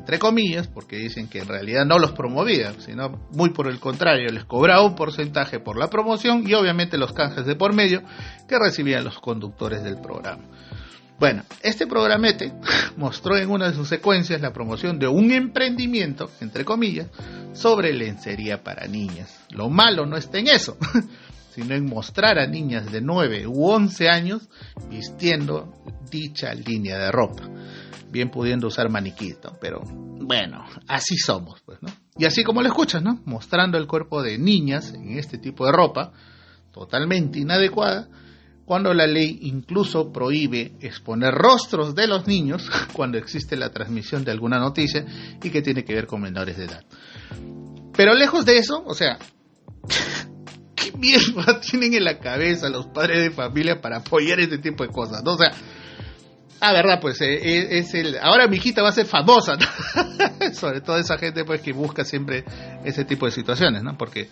entre 0.00 0.18
comillas, 0.18 0.66
porque 0.66 0.96
dicen 0.96 1.28
que 1.28 1.40
en 1.40 1.46
realidad 1.46 1.84
no 1.84 1.98
los 1.98 2.12
promovía, 2.12 2.72
sino 2.78 3.28
muy 3.32 3.50
por 3.50 3.68
el 3.68 3.78
contrario, 3.78 4.32
les 4.32 4.44
cobraba 4.44 4.82
un 4.82 4.94
porcentaje 4.94 5.60
por 5.60 5.76
la 5.76 5.88
promoción 5.88 6.42
y 6.46 6.54
obviamente 6.54 6.96
los 6.96 7.12
canjes 7.12 7.44
de 7.44 7.54
por 7.54 7.74
medio 7.74 8.02
que 8.48 8.58
recibían 8.58 9.04
los 9.04 9.18
conductores 9.18 9.84
del 9.84 10.00
programa. 10.00 10.42
Bueno, 11.20 11.44
este 11.62 11.86
programete 11.86 12.54
mostró 12.96 13.36
en 13.36 13.50
una 13.50 13.68
de 13.68 13.74
sus 13.74 13.88
secuencias 13.88 14.40
la 14.40 14.54
promoción 14.54 14.98
de 14.98 15.06
un 15.06 15.30
emprendimiento, 15.30 16.30
entre 16.40 16.64
comillas, 16.64 17.08
sobre 17.52 17.92
lencería 17.92 18.64
para 18.64 18.86
niñas. 18.86 19.38
Lo 19.50 19.68
malo 19.68 20.06
no 20.06 20.16
está 20.16 20.38
en 20.38 20.48
eso, 20.48 20.78
sino 21.54 21.74
en 21.74 21.84
mostrar 21.84 22.38
a 22.38 22.46
niñas 22.46 22.90
de 22.90 23.02
9 23.02 23.46
u 23.46 23.66
11 23.66 24.08
años 24.08 24.48
vistiendo 24.88 25.74
dicha 26.10 26.54
línea 26.54 26.98
de 26.98 27.12
ropa 27.12 27.42
bien 28.10 28.30
pudiendo 28.30 28.66
usar 28.66 28.90
maniquí, 28.90 29.34
Pero 29.60 29.82
bueno, 29.84 30.64
así 30.88 31.16
somos, 31.16 31.60
pues, 31.64 31.80
¿no? 31.80 31.88
Y 32.16 32.24
así 32.24 32.42
como 32.42 32.60
lo 32.60 32.68
escuchas, 32.68 33.02
¿no? 33.02 33.20
Mostrando 33.24 33.78
el 33.78 33.86
cuerpo 33.86 34.22
de 34.22 34.36
niñas 34.36 34.92
en 34.94 35.18
este 35.18 35.38
tipo 35.38 35.64
de 35.64 35.72
ropa, 35.72 36.12
totalmente 36.72 37.38
inadecuada, 37.38 38.08
cuando 38.70 38.94
la 38.94 39.04
ley 39.04 39.40
incluso 39.42 40.12
prohíbe 40.12 40.74
exponer 40.80 41.34
rostros 41.34 41.92
de 41.92 42.06
los 42.06 42.28
niños 42.28 42.70
cuando 42.92 43.18
existe 43.18 43.56
la 43.56 43.70
transmisión 43.70 44.22
de 44.22 44.30
alguna 44.30 44.60
noticia 44.60 45.04
y 45.42 45.50
que 45.50 45.60
tiene 45.60 45.82
que 45.82 45.92
ver 45.92 46.06
con 46.06 46.20
menores 46.20 46.56
de 46.56 46.66
edad. 46.66 46.84
Pero 47.96 48.14
lejos 48.14 48.46
de 48.46 48.58
eso, 48.58 48.80
o 48.86 48.94
sea, 48.94 49.18
¿qué 50.76 50.92
mierda 50.92 51.60
tienen 51.68 51.94
en 51.94 52.04
la 52.04 52.20
cabeza 52.20 52.70
los 52.70 52.86
padres 52.86 53.24
de 53.24 53.32
familia 53.32 53.80
para 53.80 53.96
apoyar 53.96 54.38
este 54.38 54.58
tipo 54.58 54.84
de 54.84 54.90
cosas? 54.90 55.24
¿no? 55.24 55.32
O 55.32 55.38
sea, 55.38 55.50
Ah, 56.60 56.72
verdad, 56.72 57.00
pues 57.00 57.20
eh, 57.22 57.40
eh, 57.42 57.78
es, 57.78 57.94
el. 57.94 58.18
Ahora 58.20 58.46
mi 58.46 58.58
hijita 58.58 58.82
va 58.82 58.90
a 58.90 58.92
ser 58.92 59.06
famosa, 59.06 59.56
sobre 60.52 60.82
todo 60.82 60.98
esa 60.98 61.16
gente 61.16 61.42
pues 61.42 61.62
que 61.62 61.72
busca 61.72 62.04
siempre 62.04 62.44
ese 62.84 63.06
tipo 63.06 63.24
de 63.24 63.32
situaciones, 63.32 63.82
¿no? 63.82 63.96
Porque 63.96 64.28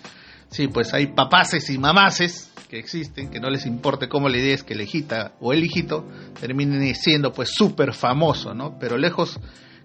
sí, 0.50 0.68
pues 0.68 0.94
hay 0.94 1.08
papaces 1.08 1.68
y 1.70 1.78
mamaces 1.78 2.52
que 2.68 2.78
existen, 2.78 3.30
que 3.30 3.40
no 3.40 3.48
les 3.48 3.66
importe 3.66 4.08
cómo 4.08 4.28
le 4.28 4.52
es 4.52 4.62
que 4.62 4.74
la 4.74 4.82
hijita 4.82 5.32
o 5.40 5.52
el 5.52 5.64
hijito 5.64 6.06
terminen 6.38 6.94
siendo 6.94 7.32
pues 7.32 7.50
súper 7.52 7.94
famoso, 7.94 8.54
¿no? 8.54 8.78
Pero 8.78 8.98
lejos 8.98 9.40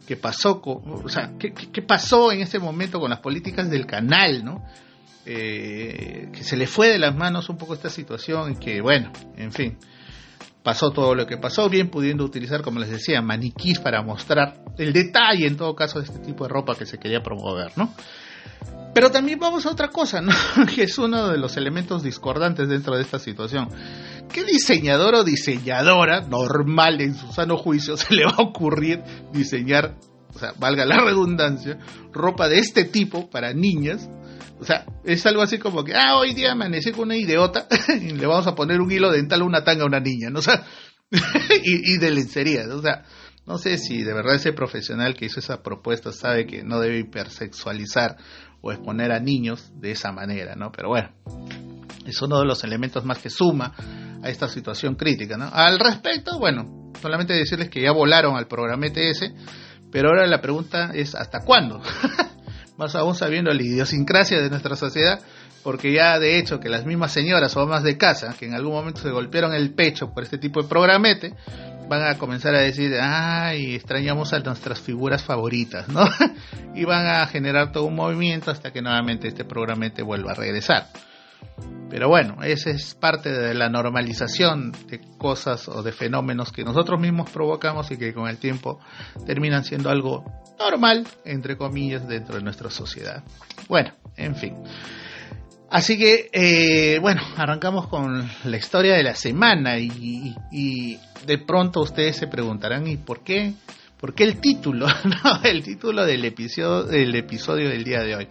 que 0.06 0.18
pasó, 0.18 0.62
con, 0.62 0.82
o 1.06 1.10
sea, 1.10 1.32
¿qué, 1.40 1.54
¿qué, 1.54 1.82
pasó 1.82 2.32
en 2.32 2.42
ese 2.42 2.60
momento 2.60 3.00
con 3.00 3.10
las 3.10 3.20
políticas 3.20 3.70
del 3.70 3.86
canal, 3.86 4.44
¿no? 4.44 4.66
Eh, 5.26 6.30
que 6.34 6.44
se 6.44 6.58
le 6.58 6.68
fue 6.68 6.90
de 6.90 7.00
las 7.00 7.16
manos 7.16 7.48
un 7.48 7.58
poco 7.58 7.74
esta 7.74 7.90
situación 7.90 8.58
que, 8.58 8.82
bueno, 8.82 9.14
en 9.38 9.54
fin 9.54 9.78
pasó 10.64 10.92
todo 10.92 11.14
lo 11.14 11.28
que 11.28 11.38
pasó, 11.38 11.70
bien 11.70 11.90
pudiendo 11.90 12.24
utilizar, 12.24 12.62
como 12.62 12.80
les 12.80 12.90
decía, 12.90 13.22
maniquís 13.22 13.80
para 13.80 14.02
mostrar 14.02 14.64
el 14.78 14.94
detalle, 14.94 15.46
en 15.46 15.58
todo 15.58 15.76
caso, 15.76 16.00
de 16.00 16.06
este 16.06 16.20
tipo 16.20 16.46
de 16.46 16.50
ropa 16.50 16.76
que 16.76 16.86
se 16.86 16.98
quería 16.98 17.22
promover, 17.22 17.74
¿no? 17.76 17.94
Pero 18.94 19.10
también 19.10 19.40
vamos 19.40 19.66
a 19.66 19.72
otra 19.72 19.88
cosa, 19.88 20.22
¿no? 20.22 20.32
que 20.76 20.84
es 20.84 20.98
uno 20.98 21.30
de 21.30 21.38
los 21.38 21.58
elementos 21.58 22.04
discordantes 22.04 22.70
dentro 22.70 22.96
de 22.96 23.02
esta 23.02 23.20
situación. 23.20 23.70
¿Qué 24.32 24.44
diseñador 24.44 25.16
o 25.16 25.24
diseñadora 25.24 26.22
normal 26.22 27.02
en 27.02 27.16
su 27.16 27.32
sano 27.32 27.58
juicio 27.58 27.98
se 27.98 28.14
le 28.14 28.26
va 28.26 28.36
a 28.38 28.44
ocurrir 28.44 29.02
diseñar, 29.32 29.98
o 30.34 30.40
sea, 30.40 30.54
valga 30.58 30.86
la 30.86 31.00
redundancia, 31.00 31.80
ropa 32.12 32.48
de 32.48 32.60
este 32.60 32.86
tipo 32.86 33.30
para 33.30 33.54
niñas 33.54 34.10
o 34.64 34.66
sea, 34.66 34.86
es 35.04 35.26
algo 35.26 35.42
así 35.42 35.58
como 35.58 35.84
que, 35.84 35.94
ah, 35.94 36.16
hoy 36.16 36.34
día 36.34 36.54
amanecí 36.54 36.94
con 36.94 37.04
una 37.04 37.18
idiota 37.18 37.68
y 38.02 38.12
le 38.12 38.26
vamos 38.26 38.48
a 38.48 38.56
poner 38.56 38.80
un 38.80 38.90
hilo 38.90 39.12
dental 39.12 39.42
a 39.42 39.44
una 39.44 39.62
tanga 39.62 39.84
a 39.84 39.88
una 39.88 40.00
niña, 40.00 40.30
¿no? 40.30 40.40
O 40.40 40.42
sea, 40.42 40.66
y, 41.64 41.98
de 41.98 42.12
lencería, 42.12 42.66
¿no? 42.66 42.76
O 42.76 42.82
sea, 42.82 43.04
no 43.46 43.58
sé 43.58 43.78
si 43.78 44.04
de 44.04 44.14
verdad 44.14 44.36
ese 44.36 44.54
profesional 44.54 45.16
que 45.16 45.26
hizo 45.26 45.40
esa 45.40 45.62
propuesta 45.62 46.12
sabe 46.12 46.46
que 46.46 46.64
no 46.64 46.80
debe 46.80 47.00
hipersexualizar 47.00 48.18
o 48.62 48.72
exponer 48.72 49.12
a 49.12 49.20
niños 49.20 49.72
de 49.76 49.92
esa 49.92 50.12
manera, 50.12 50.56
¿no? 50.56 50.72
Pero 50.72 50.90
bueno, 50.90 51.10
es 52.06 52.22
uno 52.22 52.40
de 52.40 52.46
los 52.46 52.64
elementos 52.64 53.04
más 53.04 53.20
que 53.20 53.30
suma 53.30 53.74
a 54.24 54.30
esta 54.30 54.48
situación 54.48 54.96
crítica, 54.96 55.38
¿no? 55.38 55.50
Al 55.52 55.80
respecto, 55.80 56.40
bueno, 56.40 56.92
solamente 57.02 57.34
decirles 57.34 57.70
que 57.70 57.82
ya 57.82 57.92
volaron 57.92 58.38
al 58.38 58.48
programa 58.48 58.88
ETS, 58.88 59.34
pero 59.92 60.10
ahora 60.10 60.26
la 60.26 60.42
pregunta 60.42 60.92
es 60.94 61.14
¿hasta 61.14 61.42
cuándo? 61.42 61.82
más 62.78 62.96
aún 62.96 63.16
sabiendo 63.16 63.52
la 63.52 63.62
idiosincrasia 63.62 64.42
de 64.42 64.50
nuestra 64.50 64.76
sociedad, 64.76 65.22
porque 65.64 65.94
ya 65.94 66.20
de 66.20 66.38
hecho 66.38 66.60
que 66.60 66.70
las 66.70 66.86
mismas 66.86 67.12
señoras 67.12 67.56
o 67.56 67.62
amas 67.62 67.84
de 67.84 67.98
casa, 67.98 68.36
que 68.38 68.46
en 68.46 68.54
algún 68.54 68.74
momento 68.74 69.02
se 69.02 69.12
golpearon 69.12 69.54
el 69.54 69.74
pecho 69.74 70.14
por 70.14 70.24
este 70.24 70.38
tipo 70.38 70.62
de 70.62 70.68
programete, 70.68 71.36
van 71.88 72.08
a 72.08 72.18
comenzar 72.18 72.56
a 72.56 72.60
decir, 72.60 72.94
ay, 73.00 73.76
extrañamos 73.76 74.34
a 74.34 74.40
nuestras 74.40 74.82
figuras 74.82 75.24
favoritas, 75.24 75.88
¿no? 75.88 76.06
y 76.76 76.86
van 76.86 77.06
a 77.08 77.26
generar 77.28 77.72
todo 77.72 77.86
un 77.86 77.96
movimiento 77.96 78.52
hasta 78.52 78.72
que 78.72 78.82
nuevamente 78.82 79.28
este 79.28 79.46
programete 79.46 80.02
vuelva 80.04 80.32
a 80.32 80.36
regresar. 80.36 80.88
Pero 81.90 82.10
bueno, 82.10 82.42
esa 82.42 82.72
es 82.72 82.96
parte 82.96 83.32
de 83.32 83.54
la 83.54 83.70
normalización 83.70 84.72
de 84.88 85.00
cosas 85.20 85.68
o 85.68 85.84
de 85.84 85.92
fenómenos 85.92 86.52
que 86.52 86.64
nosotros 86.64 87.00
mismos 87.00 87.30
provocamos 87.30 87.92
y 87.92 87.98
que 87.98 88.16
con 88.16 88.28
el 88.28 88.38
tiempo 88.38 88.80
terminan 89.28 89.64
siendo 89.64 89.92
algo 89.92 90.26
normal, 90.58 91.08
entre 91.24 91.56
comillas, 91.56 92.08
dentro 92.08 92.38
de 92.38 92.42
nuestra 92.42 92.72
sociedad. 92.72 93.24
Bueno, 93.68 93.94
en 94.18 94.36
fin. 94.36 94.56
Así 95.74 95.98
que, 95.98 96.30
eh, 96.32 97.00
bueno, 97.00 97.24
arrancamos 97.36 97.88
con 97.88 98.30
la 98.44 98.58
historia 98.58 98.94
de 98.94 99.02
la 99.02 99.16
semana 99.16 99.80
y, 99.80 100.36
y, 100.52 101.00
de 101.26 101.40
pronto 101.40 101.82
ustedes 101.82 102.16
se 102.16 102.28
preguntarán, 102.28 102.86
¿y 102.86 102.98
por 102.98 103.24
qué? 103.24 103.54
¿Por 104.00 104.14
qué 104.14 104.24
el 104.24 104.40
título? 104.40 104.86
no, 105.04 105.42
el 105.44 105.64
título 105.64 106.06
del 106.06 106.26
episodio, 106.26 106.84
del 106.84 107.16
episodio 107.16 107.70
del 107.70 107.84
día 107.84 108.02
de 108.04 108.16
hoy. 108.16 108.28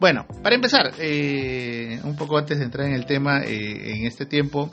Bueno, 0.00 0.26
para 0.42 0.56
empezar, 0.56 0.92
eh, 0.98 2.00
un 2.02 2.16
poco 2.16 2.36
antes 2.36 2.58
de 2.58 2.64
entrar 2.64 2.88
en 2.88 2.94
el 2.94 3.06
tema, 3.06 3.44
eh, 3.44 3.98
en 3.98 4.04
este 4.04 4.26
tiempo, 4.26 4.68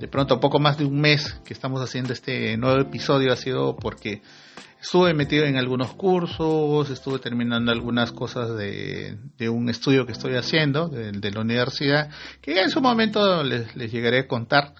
de 0.00 0.08
pronto 0.08 0.40
poco 0.40 0.58
más 0.58 0.78
de 0.78 0.84
un 0.84 1.00
mes 1.00 1.40
que 1.44 1.54
estamos 1.54 1.80
haciendo 1.80 2.12
este 2.12 2.56
nuevo 2.56 2.80
episodio 2.80 3.32
ha 3.32 3.36
sido 3.36 3.76
porque 3.76 4.20
estuve 4.86 5.14
metido 5.14 5.44
en 5.46 5.56
algunos 5.56 5.94
cursos, 5.94 6.90
estuve 6.90 7.18
terminando 7.18 7.72
algunas 7.72 8.12
cosas 8.12 8.56
de, 8.56 9.18
un 9.50 9.68
estudio 9.68 10.06
que 10.06 10.12
estoy 10.12 10.36
haciendo 10.36 10.88
de, 10.88 11.30
la 11.32 11.40
universidad, 11.40 12.08
que 12.40 12.62
en 12.62 12.70
su 12.70 12.80
momento 12.80 13.42
les, 13.42 13.74
llegaré 13.74 14.20
a 14.20 14.28
contar. 14.28 14.74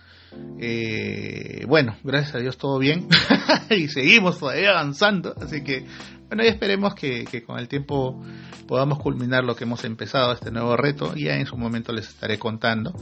Eh, 0.61 1.65
bueno, 1.67 1.97
gracias 2.05 2.37
a 2.37 2.39
Dios 2.39 2.57
todo 2.57 2.79
bien 2.79 3.09
y 3.71 3.89
seguimos 3.89 4.39
todavía 4.39 4.71
avanzando, 4.71 5.35
así 5.41 5.65
que 5.65 5.85
bueno, 6.29 6.45
y 6.45 6.49
esperemos 6.49 6.95
que, 6.95 7.43
con 7.45 7.59
el 7.59 7.67
tiempo 7.67 8.23
podamos 8.69 9.01
culminar 9.01 9.43
lo 9.43 9.57
que 9.57 9.65
hemos 9.65 9.83
empezado, 9.85 10.33
este 10.33 10.53
nuevo 10.53 10.77
reto, 10.77 11.15
y 11.17 11.25
ya 11.25 11.35
en 11.35 11.47
su 11.47 11.57
momento 11.57 11.93
les 11.93 12.09
estaré 12.09 12.39
contando. 12.39 12.95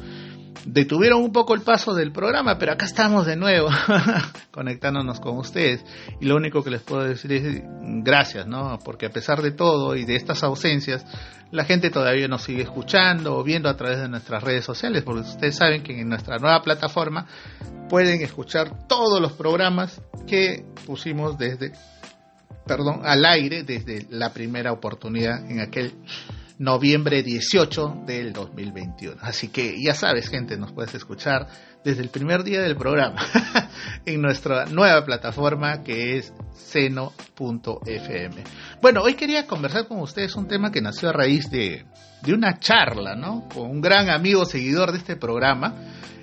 Detuvieron 0.65 1.23
un 1.23 1.33
poco 1.33 1.55
el 1.55 1.63
paso 1.63 1.95
del 1.95 2.13
programa, 2.13 2.59
pero 2.59 2.73
acá 2.73 2.87
estamos 2.87 3.27
de 3.27 3.37
nuevo, 3.37 3.69
conectándonos 4.51 5.21
con 5.21 5.37
ustedes. 5.39 5.85
Y 6.21 6.27
lo 6.27 6.37
único 6.37 6.63
que 6.63 6.71
les 6.71 6.83
puedo 6.83 7.05
decir 7.05 7.33
es 7.33 7.63
gracias, 8.03 8.47
¿no? 8.47 8.79
Porque 8.85 9.07
a 9.07 9.11
pesar 9.11 9.43
de 9.43 9.51
todo 9.51 9.97
y 9.97 10.05
de 10.05 10.17
estas 10.17 10.43
ausencias, 10.43 11.05
la 11.51 11.65
gente 11.65 11.91
todavía 11.91 12.29
nos 12.29 12.43
sigue 12.43 12.63
escuchando 12.63 13.37
o 13.37 13.45
viendo 13.45 13.69
a 13.69 13.77
través 13.77 13.99
de 13.99 14.09
nuestras 14.09 14.43
redes 14.43 14.65
sociales, 14.65 15.03
porque 15.03 15.21
ustedes 15.21 15.57
saben 15.57 15.83
que 15.83 16.01
en 16.01 16.09
nuestra 16.09 16.39
nueva 16.39 16.63
plataforma 16.63 17.27
pueden 17.89 18.23
escuchar 18.23 18.87
todos 18.89 19.21
los 19.21 19.33
programas 19.33 20.01
que 20.27 20.65
pusimos 20.87 21.39
desde 21.39 21.73
perdón, 22.67 23.01
al 23.05 23.25
aire 23.25 23.63
desde 23.63 24.07
la 24.11 24.33
primera 24.33 24.73
oportunidad 24.73 25.51
en 25.51 25.61
aquel 25.61 25.95
noviembre 26.59 27.23
18 27.23 28.05
del 28.07 28.33
2021. 28.33 29.17
Así 29.21 29.49
que 29.49 29.77
ya 29.83 29.95
sabes, 29.95 30.29
gente, 30.29 30.57
nos 30.57 30.73
puedes 30.73 30.95
escuchar 30.95 31.49
desde 31.85 32.03
el 32.03 32.09
primer 32.09 32.45
día 32.45 32.63
del 32.63 32.77
programa 32.77 33.21
en 34.07 34.23
nuestra 34.23 34.67
nueva 34.67 35.05
plataforma 35.05 35.83
que 35.83 36.17
es 36.17 36.33
seno.fm. 36.53 38.45
Bueno, 38.81 39.03
hoy 39.03 39.15
quería 39.15 39.47
conversar 39.47 39.87
con 39.89 40.01
ustedes 40.01 40.35
un 40.37 40.49
tema 40.49 40.71
que 40.71 40.81
nació 40.81 41.11
a 41.11 41.13
raíz 41.13 41.51
de, 41.51 41.85
de 42.23 42.33
una 42.33 42.59
charla, 42.59 43.15
¿no? 43.17 43.49
Con 43.53 43.71
un 43.71 43.81
gran 43.81 44.09
amigo 44.09 44.45
seguidor 44.45 44.93
de 44.93 44.99
este 44.99 45.17
programa, 45.17 45.75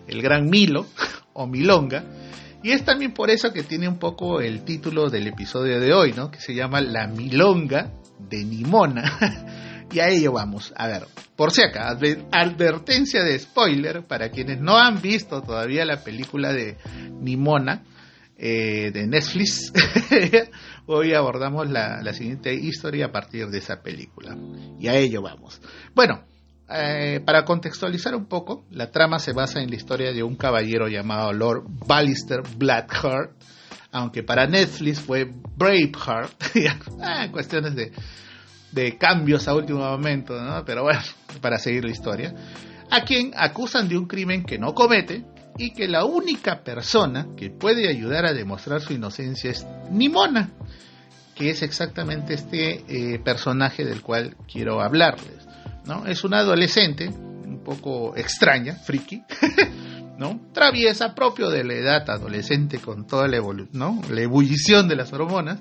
el 0.08 0.22
gran 0.22 0.50
Milo 0.50 0.88
o 1.34 1.48
Milonga 1.48 2.04
y 2.64 2.72
es 2.72 2.86
también 2.86 3.14
por 3.14 3.30
eso 3.32 3.52
que 3.52 3.64
tiene 3.64 3.88
un 3.88 3.98
poco 3.98 4.40
el 4.40 4.64
título 4.64 5.10
del 5.10 5.28
episodio 5.28 5.80
de 5.80 5.94
hoy, 5.94 6.14
¿no? 6.14 6.30
Que 6.30 6.40
se 6.40 6.54
llama 6.54 6.80
La 6.80 7.08
Milonga 7.08 7.92
de 8.20 8.46
Nimona. 8.46 9.18
Y 9.92 10.00
a 10.00 10.08
ello 10.08 10.32
vamos. 10.32 10.74
A 10.78 10.88
ver, 10.88 11.08
por 11.36 11.52
si 11.52 11.62
acá, 11.62 11.98
advertencia 12.32 13.24
de 13.24 13.38
spoiler 13.40 14.06
para 14.06 14.30
quienes 14.30 14.60
no 14.60 14.78
han 14.78 15.02
visto 15.02 15.42
todavía 15.42 15.86
la 15.86 16.04
película 16.04 16.54
de 16.54 16.78
Nimona 17.20 17.84
eh, 18.38 18.92
de 18.92 19.08
Netflix. 19.08 19.74
Hoy 20.88 21.14
abordamos 21.14 21.70
la, 21.70 22.02
la, 22.02 22.14
siguiente 22.14 22.54
historia 22.54 23.08
a 23.08 23.12
partir 23.12 23.48
de 23.48 23.60
esa 23.60 23.82
película. 23.82 24.36
Y 24.80 24.88
a 24.88 24.96
ello 24.96 25.22
vamos. 25.22 25.62
Bueno, 25.94 26.24
eh, 26.74 27.20
para 27.26 27.44
contextualizar 27.44 28.16
un 28.16 28.26
poco, 28.26 28.66
la 28.72 28.92
trama 28.92 29.20
se 29.20 29.34
basa 29.34 29.62
en 29.62 29.70
la 29.70 29.76
historia 29.76 30.14
de 30.14 30.24
un 30.24 30.36
caballero 30.36 30.88
llamado 30.88 31.34
Lord 31.34 31.66
Ballister 31.68 32.42
Blackheart, 32.58 33.32
aunque 33.92 34.24
para 34.24 34.48
Netflix 34.48 35.02
fue 35.02 35.26
Braveheart, 35.58 36.42
ah, 37.02 37.28
cuestiones 37.30 37.76
de, 37.76 37.92
de 38.72 38.98
cambios 38.98 39.48
a 39.48 39.56
último 39.56 39.80
momento, 39.80 40.40
¿no? 40.42 40.64
pero 40.66 40.84
bueno, 40.84 41.02
para 41.42 41.58
seguir 41.58 41.86
la 41.86 41.92
historia, 41.92 42.34
a 42.90 43.04
quien 43.04 43.32
acusan 43.36 43.88
de 43.88 43.98
un 43.98 44.06
crimen 44.06 44.44
que 44.44 44.58
no 44.58 44.74
comete 44.74 45.24
y 45.58 45.74
que 45.74 45.88
la 45.88 46.06
única 46.06 46.64
persona 46.64 47.28
que 47.38 47.50
puede 47.50 47.90
ayudar 47.90 48.26
a 48.26 48.34
demostrar 48.34 48.82
su 48.82 48.94
inocencia 48.94 49.52
es 49.52 49.66
Nimona, 49.90 50.50
que 51.36 51.50
es 51.50 51.62
exactamente 51.62 52.34
este 52.34 52.84
eh, 52.88 53.20
personaje 53.20 53.86
del 53.86 54.02
cual 54.02 54.36
quiero 54.52 54.82
hablarles. 54.82 55.48
¿no? 55.86 56.06
Es 56.06 56.24
una 56.24 56.40
adolescente 56.40 57.08
un 57.08 57.64
poco 57.64 58.16
extraña, 58.16 58.76
friki, 58.76 59.24
¿no? 60.18 60.40
traviesa, 60.54 61.14
propio 61.14 61.50
de 61.50 61.64
la 61.64 61.74
edad 61.74 62.10
adolescente 62.10 62.80
con 62.80 63.08
toda 63.08 63.28
la, 63.28 63.40
¿no? 63.72 64.02
la 64.10 64.22
ebullición 64.22 64.88
de 64.88 64.96
las 64.96 65.14
hormonas, 65.14 65.60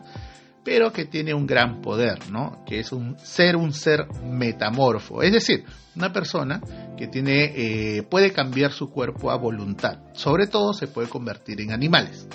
pero 0.71 0.93
que 0.93 1.05
tiene 1.05 1.35
un 1.35 1.49
gran 1.49 1.81
poder, 1.83 2.31
¿no? 2.31 2.63
que 2.65 2.79
es 2.79 2.93
un 2.93 3.19
ser 3.19 3.57
un 3.57 3.73
ser 3.73 4.07
metamorfo, 4.23 5.21
es 5.21 5.33
decir, 5.33 5.65
una 5.97 6.13
persona 6.13 6.61
que 6.97 7.09
tiene, 7.09 7.47
eh, 7.57 8.05
puede 8.05 8.33
cambiar 8.33 8.71
su 8.71 8.89
cuerpo 8.89 9.33
a 9.33 9.37
voluntad, 9.37 9.99
sobre 10.13 10.47
todo 10.47 10.73
se 10.73 10.87
puede 10.87 11.09
convertir 11.09 11.61
en 11.61 11.73
animales. 11.73 12.29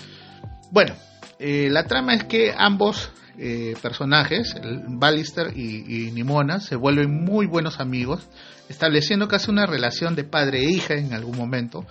Bueno, 0.69 0.95
eh, 1.39 1.69
la 1.71 1.85
trama 1.85 2.13
es 2.13 2.25
que 2.25 2.53
ambos 2.53 3.09
eh, 3.37 3.73
personajes, 3.81 4.53
Ballister 4.85 5.57
y, 5.57 6.11
Nimona, 6.11 6.59
se 6.59 6.75
vuelven 6.75 7.23
muy 7.23 7.45
buenos 7.45 7.79
amigos, 7.79 8.27
estableciendo 8.67 9.29
casi 9.29 9.49
una 9.49 9.65
relación 9.65 10.13
de 10.13 10.25
padre 10.25 10.59
e 10.59 10.71
hija 10.71 10.95
en 10.95 11.13
algún 11.13 11.37
momento. 11.37 11.85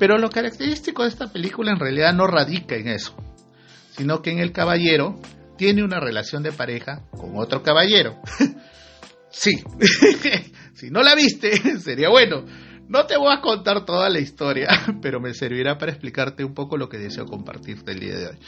Pero 0.00 0.18
lo 0.18 0.28
característico 0.28 1.04
de 1.04 1.10
esta 1.10 1.28
película 1.28 1.70
en 1.70 1.78
realidad 1.78 2.12
no 2.14 2.26
radica 2.26 2.74
en 2.74 2.88
eso, 2.88 3.14
sino 3.96 4.22
que 4.22 4.32
en 4.32 4.40
el 4.40 4.50
caballero 4.50 5.20
tiene 5.64 5.82
una 5.82 5.98
relación 5.98 6.42
de 6.42 6.52
pareja 6.52 7.04
con 7.10 7.38
otro 7.38 7.62
caballero. 7.62 8.20
sí, 9.30 9.52
si 10.74 10.90
no 10.90 11.02
la 11.02 11.14
viste, 11.14 11.56
sería 11.80 12.10
bueno. 12.10 12.44
No 12.86 13.06
te 13.06 13.16
voy 13.16 13.34
a 13.34 13.40
contar 13.40 13.86
toda 13.86 14.10
la 14.10 14.18
historia, 14.18 14.68
pero 15.00 15.20
me 15.20 15.32
servirá 15.32 15.78
para 15.78 15.92
explicarte 15.92 16.44
un 16.44 16.52
poco 16.52 16.76
lo 16.76 16.90
que 16.90 16.98
deseo 16.98 17.24
compartirte 17.24 17.92
el 17.92 18.00
día 18.00 18.14
de 18.14 18.26
hoy 18.26 18.38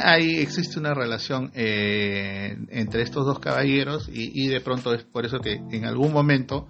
ahí 0.00 0.38
existe 0.38 0.78
una 0.78 0.94
relación 0.94 1.50
eh, 1.56 2.56
entre 2.68 3.02
estos 3.02 3.26
dos 3.26 3.40
caballeros 3.40 4.08
y, 4.12 4.46
de 4.46 4.60
pronto 4.60 4.94
es 4.94 5.02
por 5.02 5.26
eso 5.26 5.40
que 5.40 5.54
en 5.54 5.84
algún 5.84 6.12
momento 6.12 6.68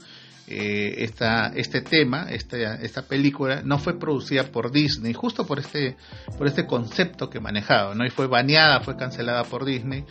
eh, 0.49 1.09
este 1.55 1.81
tema, 1.83 2.27
esta, 2.31 2.75
esta 2.77 3.03
película, 3.03 3.63
no 3.65 3.79
fue 3.79 3.99
producida 3.99 4.45
por 4.45 4.73
Disney, 4.73 5.13
justo 5.13 5.47
por 5.47 5.59
este, 5.59 5.97
por 6.37 6.47
este 6.47 6.67
concepto 6.67 7.31
que 7.31 7.41
manejaba, 7.41 7.95
¿no? 7.95 8.05
Y 8.05 8.11
fue 8.11 8.27
baneada, 8.27 8.81
fue 8.81 8.97
cancelada 8.97 9.45
por 9.45 9.65
Disney 9.65 10.05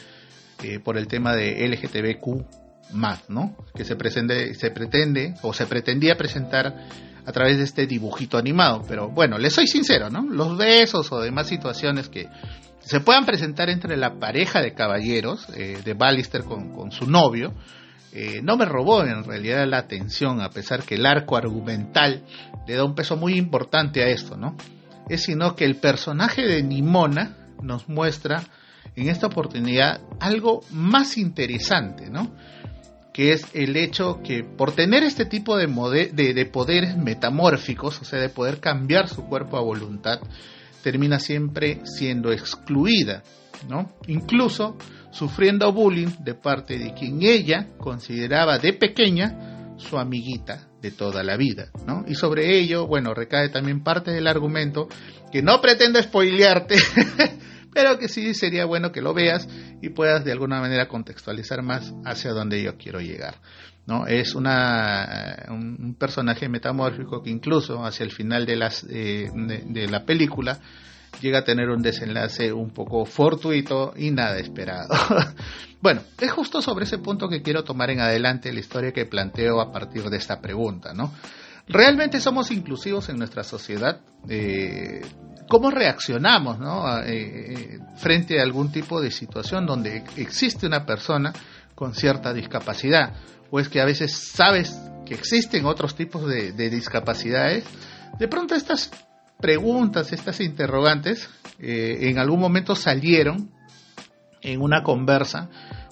eh, 0.64 0.80
por 0.80 0.98
el 0.98 1.08
tema 1.08 1.36
de 1.36 1.68
LGTBQ 1.68 2.94
más, 2.94 3.30
¿no? 3.30 3.56
Que 3.76 3.86
se 3.86 3.96
pretende, 3.96 4.54
se 4.54 4.72
pretende 4.72 5.34
o 5.42 5.54
se 5.54 5.66
pretendía 5.66 6.16
presentar 6.18 6.88
a 7.26 7.32
través 7.32 7.58
de 7.58 7.64
este 7.64 7.88
dibujito 7.88 8.38
animado. 8.38 8.84
Pero 8.88 9.10
bueno, 9.10 9.38
les 9.38 9.54
soy 9.54 9.68
sincero, 9.68 10.10
¿no? 10.10 10.24
Los 10.24 10.58
besos 10.58 11.12
o 11.12 11.20
demás 11.20 11.48
situaciones 11.48 12.10
que 12.10 12.28
se 12.80 13.00
puedan 13.00 13.26
presentar 13.26 13.70
entre 13.70 13.96
la 13.96 14.20
pareja 14.20 14.62
de 14.62 14.74
caballeros 14.74 15.48
eh, 15.56 15.80
de 15.84 15.94
Ballister 15.94 16.44
con, 16.44 16.92
su 16.92 17.10
novio, 17.10 17.54
eh, 18.14 18.42
no 18.44 18.58
me 18.58 18.66
robó 18.66 19.04
en 19.04 19.24
realidad 19.24 19.66
la 19.68 19.78
atención, 19.78 20.42
a 20.42 20.50
pesar 20.50 20.84
que 20.84 20.96
el 20.96 21.06
arco 21.06 21.38
argumental 21.38 22.24
le 22.68 22.76
da 22.76 22.84
un 22.84 22.96
peso 22.96 23.16
muy 23.16 23.38
importante 23.38 24.04
a 24.04 24.08
esto, 24.08 24.36
¿no? 24.36 24.56
Es 25.08 25.24
sino 25.24 25.56
que 25.56 25.66
el 25.66 25.76
personaje 25.76 26.42
de 26.46 26.62
Nimona 26.62 27.38
nos 27.62 27.88
muestra 27.88 28.44
en 28.96 29.08
esta 29.08 29.28
oportunidad 29.28 30.02
algo 30.20 30.62
más 30.72 31.18
interesante, 31.18 32.10
¿no? 32.10 32.32
Que 33.14 33.34
es 33.34 33.46
el 33.54 33.78
hecho 33.78 34.22
que 34.24 34.44
por 34.44 34.74
tener 34.74 35.04
este 35.04 35.26
tipo 35.26 35.58
de, 35.58 35.68
de 36.14 36.46
poderes 36.46 36.98
metamórficos, 36.98 38.02
o 38.02 38.06
sea, 38.06 38.20
de 38.20 38.30
poder 38.30 38.60
cambiar 38.60 39.08
su 39.08 39.26
cuerpo 39.26 39.58
a 39.58 39.62
voluntad, 39.62 40.20
termina 40.82 41.20
siempre 41.20 41.82
siendo 41.86 42.32
excluida, 42.32 43.24
¿no? 43.70 43.94
Incluso 44.08 44.78
sufriendo 45.12 45.72
bullying 45.72 46.10
de 46.24 46.36
parte 46.36 46.78
de 46.78 46.94
quien 46.94 47.22
ella 47.22 47.68
consideraba 47.78 48.58
de 48.58 48.74
pequeña 48.74 49.76
su 49.78 49.98
amiguita 49.98 50.68
de 50.82 50.92
toda 50.92 51.24
la 51.24 51.38
vida, 51.38 51.70
¿no? 51.86 52.04
Y 52.08 52.16
sobre 52.16 52.58
ello, 52.58 52.88
bueno, 52.88 53.14
recae 53.14 53.50
también 53.50 53.84
parte 53.84 54.12
del 54.12 54.28
argumento 54.28 54.88
que 55.32 55.42
no 55.42 55.62
pretendo 55.62 56.02
spoilearte, 56.02 56.76
pero 57.74 57.98
que 57.98 58.08
sí 58.08 58.34
sería 58.34 58.66
bueno 58.66 58.92
que 58.92 59.02
lo 59.02 59.14
veas 59.14 59.48
y 59.82 59.90
puedas 59.90 60.24
de 60.26 60.32
alguna 60.32 60.60
manera 60.60 60.88
contextualizar 60.88 61.62
más 61.62 61.94
hacia 62.06 62.32
dónde 62.32 62.62
yo 62.62 62.78
quiero 62.78 63.00
llegar. 63.00 63.36
¿No? 63.92 64.08
Es 64.08 64.36
una, 64.36 65.48
un, 65.50 65.96
personaje 66.00 66.48
metamórfico 66.48 67.22
que 67.22 67.30
incluso 67.30 67.84
hacia 67.84 68.06
el 68.06 68.12
final 68.12 68.46
de, 68.46 68.56
las, 68.56 68.86
eh, 68.90 69.30
de, 69.34 69.88
la 69.90 70.06
película 70.06 70.60
llega 71.20 71.40
a 71.40 71.44
tener 71.44 71.70
un 71.70 71.82
desenlace 71.82 72.54
un 72.54 72.70
poco 72.70 73.04
fortuito 73.04 73.94
y 73.98 74.12
nada 74.12 74.40
esperado. 74.40 74.88
bueno, 75.82 76.02
es 76.18 76.32
justo 76.32 76.62
sobre 76.62 76.86
ese 76.86 77.00
punto 77.00 77.28
que 77.28 77.42
quiero 77.42 77.66
tomar 77.66 77.90
en 77.90 78.00
adelante 78.00 78.54
la 78.54 78.62
historia 78.62 78.94
que 78.94 79.06
planteo 79.06 79.60
a 79.60 79.74
partir 79.74 80.10
de 80.10 80.16
esta 80.16 80.40
pregunta, 80.40 80.94
¿no? 80.94 81.12
¿Realmente 81.68 82.22
somos 82.22 82.50
inclusivos 82.52 83.10
en 83.10 83.18
nuestra 83.18 83.44
sociedad? 83.44 84.00
Eh, 84.30 85.02
¿Cómo 85.50 85.70
reaccionamos 85.70 86.58
eh, 87.08 87.78
frente 87.98 88.40
a 88.40 88.44
algún 88.44 88.72
tipo 88.72 89.02
de 89.02 89.12
situación 89.12 89.66
donde 89.66 90.04
existe 90.16 90.66
una 90.66 90.86
persona 90.86 91.34
con 91.76 91.94
cierta 91.94 92.34
discapacidad? 92.34 93.14
O 93.52 93.60
es 93.60 93.70
que 93.70 93.82
a 93.82 93.86
veces 93.86 94.14
sabes 94.14 94.76
que 95.06 95.14
existen 95.14 95.66
otros 95.66 95.94
tipos 95.94 96.26
de, 96.26 96.70
discapacidades, 96.70 97.66
de 98.18 98.28
pronto 98.28 98.56
estas 98.56 98.90
preguntas, 99.40 100.14
estas 100.14 100.40
interrogantes, 100.40 101.30
eh, 101.60 102.10
en 102.10 102.18
algún 102.18 102.40
momento 102.40 102.76
salieron 102.76 103.52
en 104.42 104.62
una 104.62 104.84
conversa 104.84 105.50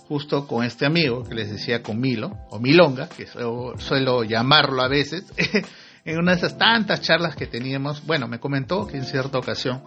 justo 0.08 0.48
con 0.48 0.63
este 0.63 0.86
amigo 0.86 1.24
que 1.24 1.36
les 1.36 1.52
decía 1.52 1.84
con 1.84 2.00
Milo, 2.00 2.32
o 2.50 2.60
Milonga, 2.60 3.08
que 3.10 3.28
suelo, 3.28 4.24
llamarlo 4.24 4.82
a 4.82 4.88
veces, 4.88 5.26
en 6.06 6.17
una 6.17 6.32
de 6.32 6.38
esas 6.38 6.58
tantas 6.58 7.02
charlas 7.02 7.36
que 7.36 7.45
teníamos, 7.45 8.04
bueno, 8.06 8.28
me 8.28 8.39
comentó 8.39 8.88
que 8.88 8.98
en 8.98 9.06
cierta 9.06 9.38
ocasión 9.38 9.84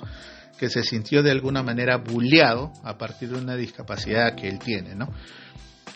que 0.58 0.68
se 0.68 0.84
sintió 0.84 1.24
de 1.24 1.32
alguna 1.32 1.64
manera 1.64 1.96
bulleado 1.96 2.72
a 2.84 2.96
partir 2.98 3.30
de 3.30 3.38
una 3.38 3.56
discapacidad 3.56 4.36
que 4.36 4.48
él 4.48 4.60
tiene, 4.60 4.94
¿no? 4.94 5.08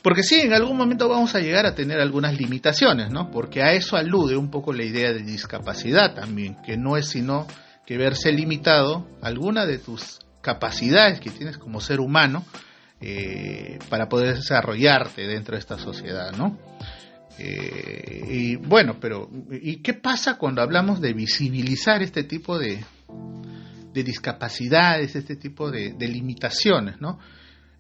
Porque 0.07 0.23
sí, 0.23 0.37
en 0.37 0.53
algún 0.53 0.77
momento 0.77 1.09
vamos 1.09 1.35
a 1.35 1.40
llegar 1.40 1.66
a 1.66 1.75
tener 1.75 1.99
algunas 1.99 2.38
limitaciones, 2.38 3.11
¿no? 3.11 3.29
Porque 3.29 3.64
a 3.64 3.73
eso 3.73 3.97
alude 3.97 4.37
un 4.37 4.53
poco 4.53 4.73
la 4.73 4.85
idea 4.85 5.12
de 5.12 5.25
discapacidad 5.25 6.14
también, 6.14 6.59
que 6.64 6.77
no 6.77 6.97
es 6.97 7.09
sino 7.09 7.49
que 7.85 7.99
verse 7.99 8.31
limitado 8.31 9.09
alguna 9.21 9.66
de 9.66 9.79
tus 9.79 10.21
capacidades 10.42 11.19
que 11.19 11.31
tienes 11.31 11.59
como 11.59 11.81
ser 11.81 11.99
humano 11.99 12.45
eh, 13.01 13.81
para 13.88 14.09
poder 14.09 14.37
desarrollarte 14.37 15.27
dentro 15.27 15.57
de 15.57 15.59
esta 15.59 15.77
sociedad, 15.77 16.31
¿no? 16.37 16.57
Eh, 17.40 18.27
y 18.31 18.55
bueno, 18.55 18.99
pero 19.01 19.29
¿y 19.51 19.83
qué 19.83 19.95
pasa 19.95 20.38
cuando 20.38 20.62
hablamos 20.62 21.01
de 21.01 21.14
visibilizar 21.14 22.01
este 22.05 22.23
tipo 22.23 22.61
de, 22.61 22.79
de 23.92 24.05
discapacidades, 24.05 25.16
este 25.16 25.35
tipo 25.35 25.69
de, 25.73 25.95
de 25.95 26.07
limitaciones, 26.07 27.01
¿no? 27.01 27.19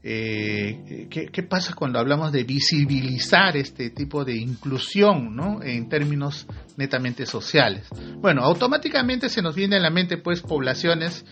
Eh, 0.08 1.08
¿qué, 1.10 1.42
pasa 1.42 1.74
cuando 1.74 1.98
hablamos 1.98 2.30
de 2.30 2.44
visibilizar 2.44 3.56
este 3.56 3.90
tipo 3.90 4.24
de 4.24 4.36
inclusión 4.36 5.34
¿no? 5.34 5.60
en 5.64 5.88
términos 5.88 6.46
netamente 6.76 7.26
sociales? 7.26 7.88
Bueno, 8.18 8.44
automáticamente 8.44 9.28
se 9.28 9.42
nos 9.42 9.56
viene 9.56 9.78
a 9.78 9.80
la 9.80 9.90
mente 9.90 10.16
pues 10.18 10.42
poblaciones 10.42 11.24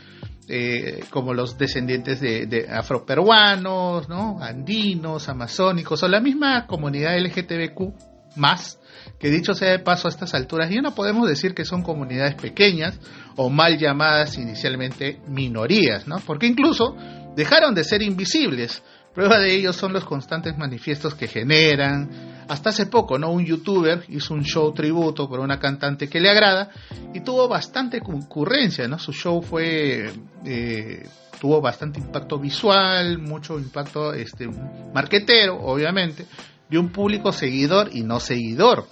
eh, 0.49 1.05
como 1.11 1.35
los 1.35 1.57
descendientes 1.57 2.21
de, 2.21 2.67
afroperuanos, 2.69 4.09
¿no? 4.09 4.43
andinos, 4.43 5.29
amazónicos 5.29 6.03
o 6.03 6.09
la 6.09 6.19
misma 6.19 6.67
comunidad 6.67 7.17
LGTBQ 7.17 8.35
más, 8.35 8.81
que 9.21 9.31
dicho 9.31 9.55
sea 9.55 9.71
de 9.71 9.79
paso 9.79 10.09
a 10.09 10.11
estas 10.11 10.35
alturas 10.35 10.69
ya 10.69 10.83
no 10.83 10.97
podemos 10.97 11.29
decir 11.29 11.55
que 11.55 11.65
son 11.65 11.85
comunidades 11.85 12.35
pequeñas 12.35 12.99
o 13.37 13.51
mal 13.51 13.79
llamadas 13.79 14.37
inicialmente 14.37 15.21
minorías, 15.29 16.09
¿no? 16.09 16.19
porque 16.27 16.49
incluso 16.49 16.97
dejaron 17.37 17.75
de 17.75 17.85
ser 17.85 18.03
invisibles. 18.03 18.83
Prueba 19.15 19.39
de 19.39 19.55
ello 19.55 19.73
son 19.73 19.93
los 19.93 20.05
constantes 20.05 20.59
manifiestos 20.59 21.15
que 21.15 21.29
generan 21.29 22.11
hasta 22.49 22.71
hace 22.71 22.87
poco, 22.87 23.19
¿no? 23.19 23.31
Un 23.31 23.45
youtuber 23.45 24.05
hizo 24.09 24.35
un 24.35 24.43
show 24.43 24.73
tributo 24.75 25.29
por 25.29 25.41
una 25.41 25.59
cantante 25.59 26.09
que 26.09 26.21
le 26.21 26.31
agrada 26.31 26.71
y 27.15 27.21
tuvo 27.21 27.49
bastante 27.49 28.01
concurrencia, 28.01 28.89
¿no? 28.89 28.99
Su 28.99 29.13
show 29.13 29.41
fue 29.41 30.13
eh, 30.45 31.09
tuvo 31.41 31.61
bastante 31.61 32.01
impacto 32.01 32.39
visual, 32.39 33.19
mucho 33.19 33.59
impacto 33.59 34.13
este 34.13 34.49
marquetero, 34.93 35.59
obviamente, 35.61 36.27
de 36.69 36.79
un 36.79 36.91
público 36.91 37.33
seguidor 37.33 37.91
y 37.93 38.03
no 38.03 38.21
seguidor. 38.21 38.87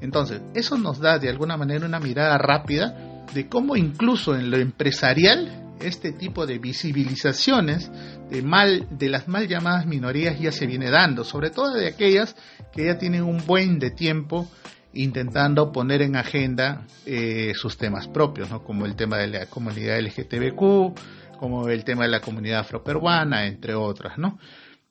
Entonces, 0.00 0.42
eso 0.54 0.76
nos 0.76 0.98
da 0.98 1.18
de 1.18 1.28
alguna 1.28 1.56
manera 1.56 1.86
una 1.86 2.00
mirada 2.00 2.36
rápida 2.38 3.24
de 3.32 3.48
cómo 3.48 3.76
incluso 3.76 4.34
en 4.34 4.50
lo 4.50 4.58
empresarial 4.58 5.71
este 5.82 6.12
tipo 6.12 6.46
de 6.46 6.58
visibilizaciones 6.58 7.90
de 8.30 8.42
mal 8.42 8.86
de 8.90 9.08
las 9.08 9.28
mal 9.28 9.48
llamadas 9.48 9.86
minorías 9.86 10.38
ya 10.38 10.52
se 10.52 10.66
viene 10.66 10.90
dando, 10.90 11.24
sobre 11.24 11.50
todo 11.50 11.74
de 11.74 11.88
aquellas 11.88 12.36
que 12.72 12.86
ya 12.86 12.98
tienen 12.98 13.22
un 13.22 13.44
buen 13.46 13.78
de 13.78 13.90
tiempo 13.90 14.48
intentando 14.94 15.72
poner 15.72 16.02
en 16.02 16.16
agenda 16.16 16.86
eh, 17.06 17.52
sus 17.54 17.76
temas 17.76 18.08
propios, 18.08 18.50
¿no? 18.50 18.62
como 18.62 18.86
el 18.86 18.94
tema 18.94 19.18
de 19.18 19.28
la 19.28 19.46
comunidad 19.46 19.98
LGTBQ, 20.00 21.38
como 21.38 21.68
el 21.68 21.84
tema 21.84 22.04
de 22.04 22.10
la 22.10 22.20
comunidad 22.20 22.60
afroperuana, 22.60 23.46
entre 23.46 23.74
otras, 23.74 24.18
¿no? 24.18 24.38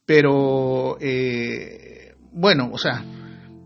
Pero 0.05 0.97
eh, 0.99 2.15
bueno, 2.31 2.69
o 2.73 2.77
sea, 2.77 3.05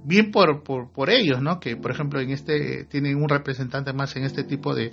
bien 0.04 0.32
por, 0.32 0.64
por, 0.64 0.92
por 0.92 1.10
ellos, 1.10 1.42
¿no? 1.42 1.60
Que 1.60 1.78
por 1.78 1.92
ejemplo 1.92 2.20
en 2.20 2.30
este 2.30 2.84
tienen 2.86 3.16
un 3.16 3.30
representante 3.30 3.94
más 3.94 4.16
en 4.16 4.24
este 4.24 4.44
tipo 4.44 4.76
de, 4.76 4.92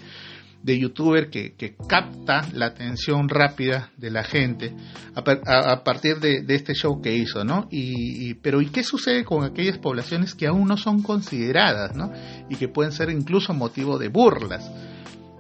de 0.63 0.79
youtuber 0.79 1.29
que, 1.29 1.55
que, 1.55 1.75
capta 1.89 2.49
la 2.53 2.67
atención 2.67 3.29
rápida 3.29 3.91
de 3.97 4.11
la 4.11 4.23
gente 4.23 4.75
a, 5.15 5.85
partir 5.85 6.19
de, 6.21 6.45
este 6.49 6.75
show 6.75 7.01
que 7.03 7.15
hizo, 7.15 7.45
¿no? 7.45 7.67
Y, 7.71 8.35
pero 8.35 8.61
¿y 8.61 8.67
qué 8.67 8.85
sucede 8.85 9.25
con 9.25 9.45
aquellas 9.45 9.79
poblaciones 9.79 10.35
que 10.35 10.47
aún 10.47 10.69
no 10.69 10.77
son 10.77 11.03
consideradas, 11.03 11.97
¿no? 11.97 12.13
Y 12.49 12.57
que 12.57 12.69
pueden 12.69 12.93
ser 12.93 13.11
incluso 13.11 13.53
motivo 13.55 13.99
de 13.99 14.09
burlas. 14.09 14.71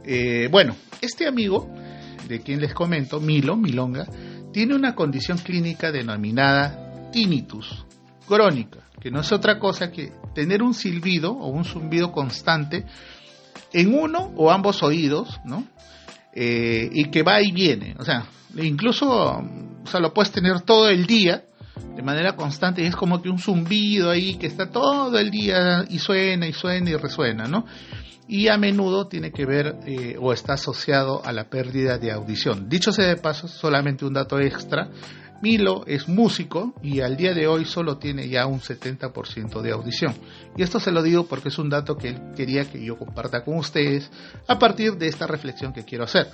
Eh, 0.04 0.48
bueno, 0.50 0.74
este 1.00 1.26
amigo, 1.26 1.72
de 2.28 2.40
quien 2.40 2.60
les 2.60 2.74
comento, 2.74 3.20
Milo, 3.20 3.56
Milonga, 3.56 4.06
tiene 4.52 4.74
una 4.74 4.94
condición 4.94 5.38
clínica 5.38 5.92
denominada 5.92 7.10
tinnitus 7.12 7.86
crónica, 8.26 8.88
que 9.00 9.10
no 9.10 9.20
es 9.20 9.32
otra 9.32 9.58
cosa 9.58 9.90
que 9.90 10.12
tener 10.34 10.62
un 10.62 10.74
silbido 10.74 11.32
o 11.32 11.48
un 11.48 11.64
zumbido 11.64 12.12
constante 12.12 12.86
en 13.72 13.94
uno 13.94 14.32
o 14.36 14.50
ambos 14.50 14.82
oídos, 14.82 15.40
¿no? 15.44 15.64
Eh, 16.34 16.88
y 16.92 17.10
que 17.10 17.22
va 17.22 17.42
y 17.42 17.52
viene, 17.52 17.94
o 17.98 18.04
sea, 18.04 18.26
incluso 18.56 19.42
o 19.84 19.86
sea, 19.86 20.00
lo 20.00 20.14
puedes 20.14 20.32
tener 20.32 20.60
todo 20.60 20.88
el 20.88 21.06
día 21.06 21.44
de 21.94 22.02
manera 22.02 22.36
constante 22.36 22.82
y 22.82 22.86
es 22.86 22.96
como 22.96 23.20
que 23.20 23.28
un 23.28 23.38
zumbido 23.38 24.10
ahí 24.10 24.36
que 24.36 24.46
está 24.46 24.70
todo 24.70 25.18
el 25.18 25.30
día 25.30 25.84
y 25.88 25.98
suena 25.98 26.46
y 26.46 26.52
suena 26.52 26.90
y 26.90 26.96
resuena, 26.96 27.44
¿no? 27.44 27.66
Y 28.28 28.48
a 28.48 28.56
menudo 28.56 29.08
tiene 29.08 29.32
que 29.32 29.44
ver 29.44 29.76
eh, 29.86 30.16
o 30.18 30.32
está 30.32 30.54
asociado 30.54 31.24
a 31.24 31.32
la 31.32 31.50
pérdida 31.50 31.98
de 31.98 32.12
audición. 32.12 32.68
Dicho 32.68 32.92
sea 32.92 33.08
de 33.08 33.16
paso, 33.16 33.48
solamente 33.48 34.04
un 34.04 34.14
dato 34.14 34.38
extra, 34.38 34.88
Milo 35.42 35.82
es 35.88 36.08
músico 36.08 36.72
y 36.84 37.00
al 37.00 37.16
día 37.16 37.34
de 37.34 37.48
hoy 37.48 37.64
solo 37.64 37.98
tiene 37.98 38.28
ya 38.28 38.46
un 38.46 38.60
70% 38.60 39.60
de 39.60 39.72
audición. 39.72 40.14
Y 40.56 40.62
esto 40.62 40.78
se 40.78 40.92
lo 40.92 41.02
digo 41.02 41.26
porque 41.26 41.48
es 41.48 41.58
un 41.58 41.68
dato 41.68 41.96
que 41.96 42.10
él 42.10 42.20
quería 42.36 42.64
que 42.70 42.82
yo 42.82 42.96
comparta 42.96 43.44
con 43.44 43.56
ustedes 43.56 44.08
a 44.46 44.56
partir 44.56 44.96
de 44.96 45.08
esta 45.08 45.26
reflexión 45.26 45.72
que 45.72 45.84
quiero 45.84 46.04
hacer. 46.04 46.28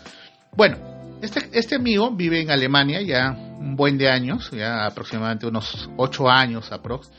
Bueno, 0.54 0.76
este, 1.22 1.48
este 1.52 1.76
amigo 1.76 2.14
vive 2.14 2.42
en 2.42 2.50
Alemania 2.50 3.00
ya 3.00 3.30
un 3.30 3.76
buen 3.76 3.96
de 3.96 4.10
años, 4.10 4.50
ya 4.50 4.84
aproximadamente 4.84 5.46
unos 5.46 5.88
8 5.96 6.28
años 6.28 6.70
aprox. 6.70 7.10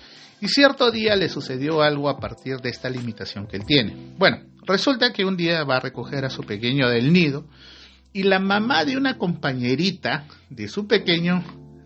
Y 0.41 0.47
cierto 0.47 0.91
día 0.91 1.15
le 1.15 1.27
sucedió 1.27 1.81
algo 1.81 2.07
a 2.07 2.19
partir 2.19 2.57
de 2.57 2.69
esta 2.69 2.89
limitación 2.89 3.47
que 3.47 3.57
él 3.57 3.65
tiene. 3.65 4.13
Bueno, 4.15 4.37
resulta 4.63 5.11
que 5.11 5.25
un 5.25 5.35
día 5.35 5.63
va 5.63 5.77
a 5.77 5.81
recoger 5.81 6.23
a 6.23 6.29
su 6.29 6.43
pequeño 6.43 6.87
del 6.87 7.11
nido 7.11 7.45
y 8.13 8.23
la 8.23 8.39
mamá 8.39 8.85
de 8.85 8.95
una 8.95 9.17
compañerita 9.17 10.25
de 10.49 10.67
su 10.67 10.87
pequeño 10.87 11.43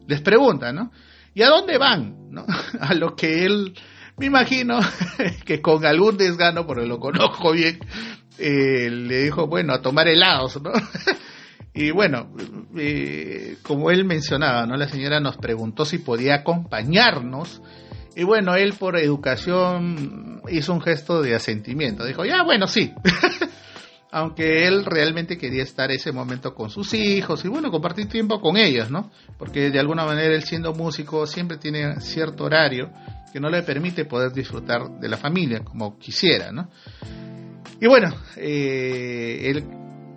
les 0.07 0.21
pregunta, 0.21 0.71
¿no? 0.71 0.91
¿Y 1.33 1.41
a 1.41 1.49
dónde 1.49 1.77
van? 1.77 2.29
¿no? 2.29 2.45
A 2.79 2.93
lo 2.93 3.15
que 3.15 3.45
él, 3.45 3.73
me 4.17 4.25
imagino 4.25 4.79
que 5.45 5.61
con 5.61 5.85
algún 5.85 6.17
desgano, 6.17 6.65
porque 6.65 6.85
lo 6.85 6.99
conozco 6.99 7.51
bien, 7.51 7.79
eh, 8.37 8.89
le 8.89 9.23
dijo, 9.23 9.47
bueno, 9.47 9.73
a 9.73 9.81
tomar 9.81 10.07
helados, 10.07 10.61
¿no? 10.61 10.71
Y 11.75 11.89
bueno, 11.89 12.29
eh, 12.77 13.57
como 13.63 13.89
él 13.89 14.05
mencionaba, 14.05 14.67
¿no? 14.67 14.77
La 14.77 14.87
señora 14.87 15.19
nos 15.19 15.37
preguntó 15.37 15.85
si 15.85 15.97
podía 15.97 16.35
acompañarnos. 16.35 17.63
Y 18.15 18.23
bueno, 18.23 18.53
él 18.53 18.73
por 18.73 18.95
educación 18.95 20.43
hizo 20.51 20.71
un 20.71 20.81
gesto 20.81 21.23
de 21.23 21.33
asentimiento. 21.33 22.05
Dijo, 22.05 22.25
ya, 22.25 22.43
bueno, 22.43 22.67
sí. 22.67 22.93
Aunque 24.13 24.67
él 24.67 24.85
realmente 24.85 25.39
quería 25.39 25.63
estar 25.63 25.89
ese 25.89 26.11
momento 26.11 26.53
con 26.53 26.69
sus 26.69 26.93
hijos 26.93 27.43
y 27.45 27.47
bueno, 27.47 27.71
compartir 27.71 28.07
tiempo 28.07 28.39
con 28.39 28.57
ellos, 28.57 28.91
¿no? 28.91 29.09
Porque 29.39 29.71
de 29.71 29.79
alguna 29.79 30.05
manera 30.05 30.35
él 30.35 30.43
siendo 30.43 30.71
músico 30.71 31.25
siempre 31.25 31.57
tiene 31.57 31.99
cierto 31.99 32.43
horario 32.43 32.91
que 33.33 33.39
no 33.39 33.49
le 33.49 33.63
permite 33.63 34.05
poder 34.05 34.31
disfrutar 34.31 34.99
de 34.99 35.09
la 35.09 35.17
familia 35.17 35.63
como 35.63 35.97
quisiera, 35.97 36.51
¿no? 36.51 36.69
Y 37.81 37.87
bueno, 37.87 38.15
eh, 38.37 39.49
él 39.49 39.65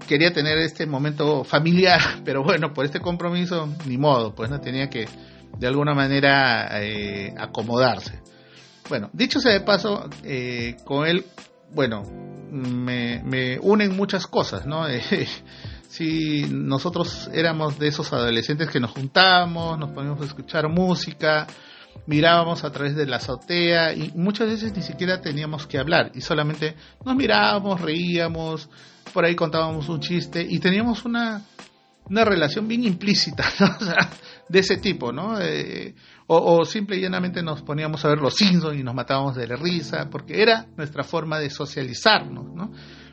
quería 0.07 0.31
tener 0.31 0.59
este 0.59 0.85
momento 0.85 1.43
familiar, 1.43 2.01
pero 2.25 2.45
bueno, 2.45 2.75
por 2.75 2.85
este 2.85 3.01
compromiso, 3.01 3.67
ni 3.87 3.97
modo, 3.97 4.35
pues 4.35 4.51
no 4.51 4.61
tenía 4.61 4.91
que 4.91 5.07
de 5.59 5.67
alguna 5.67 5.95
manera 5.95 6.83
eh, 6.83 7.33
acomodarse. 7.39 8.21
Bueno, 8.91 9.09
dicho 9.15 9.41
sea 9.41 9.53
de 9.53 9.63
paso, 9.63 10.11
eh, 10.23 10.77
con 10.85 11.07
él, 11.07 11.25
bueno, 11.75 12.26
me, 12.51 13.59
unen 13.61 13.97
muchas 13.97 14.27
cosas, 14.27 14.67
¿no? 14.67 14.87
si 15.89 16.47
nosotros 16.51 17.31
éramos 17.33 17.79
de 17.79 17.89
esos 17.89 18.13
adolescentes 18.13 18.69
que 18.71 18.81
nos 18.81 18.91
juntábamos, 18.91 19.79
nos 19.79 19.91
poníamos 19.91 20.21
a 20.23 20.25
escuchar 20.25 20.69
música, 20.69 21.47
mirábamos 22.07 22.65
a 22.65 22.71
través 22.71 22.95
de 22.95 23.07
la 23.07 23.17
azotea 23.17 23.93
y 23.95 24.13
muchas 24.15 24.49
veces 24.49 24.77
ni 24.77 24.83
siquiera 24.83 25.21
teníamos 25.21 25.67
que 25.67 25.79
hablar 25.79 26.11
y 26.15 26.21
solamente 26.21 26.77
nos 27.05 27.17
mirábamos, 27.17 27.81
reíamos, 27.81 28.69
por 29.13 29.25
ahí 29.25 29.35
contábamos 29.35 29.89
un 29.89 30.01
chiste 30.01 30.47
y 30.49 30.59
teníamos 30.59 31.05
una, 31.05 31.43
una 32.05 32.25
relación 32.25 32.69
bien 32.69 32.85
implícita, 32.85 33.45
de 34.49 34.59
ese 34.59 34.77
tipo, 34.77 35.13
¿no? 35.13 35.41
Eh, 35.41 35.95
o, 36.29 36.65
simple 36.65 36.97
y 36.97 37.03
llanamente 37.03 37.43
nos 37.43 37.63
poníamos 37.63 38.05
a 38.05 38.09
ver 38.09 38.19
los 38.19 38.35
Simpsons 38.35 38.79
y 38.79 38.83
nos 38.83 38.95
matábamos 38.95 39.37
de 39.37 39.47
la 39.47 39.57
risa, 39.57 40.09
porque 40.11 40.43
era 40.43 40.67
nuestra 40.77 41.05
forma 41.05 41.39
de 41.39 41.51
socializarnos, 41.51 42.53
¿no? 42.53 42.73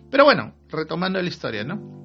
Pero 0.09 0.25
bueno, 0.25 0.55
retomando 0.69 1.21
la 1.21 1.27
historia, 1.27 1.63
¿no? 1.63 2.03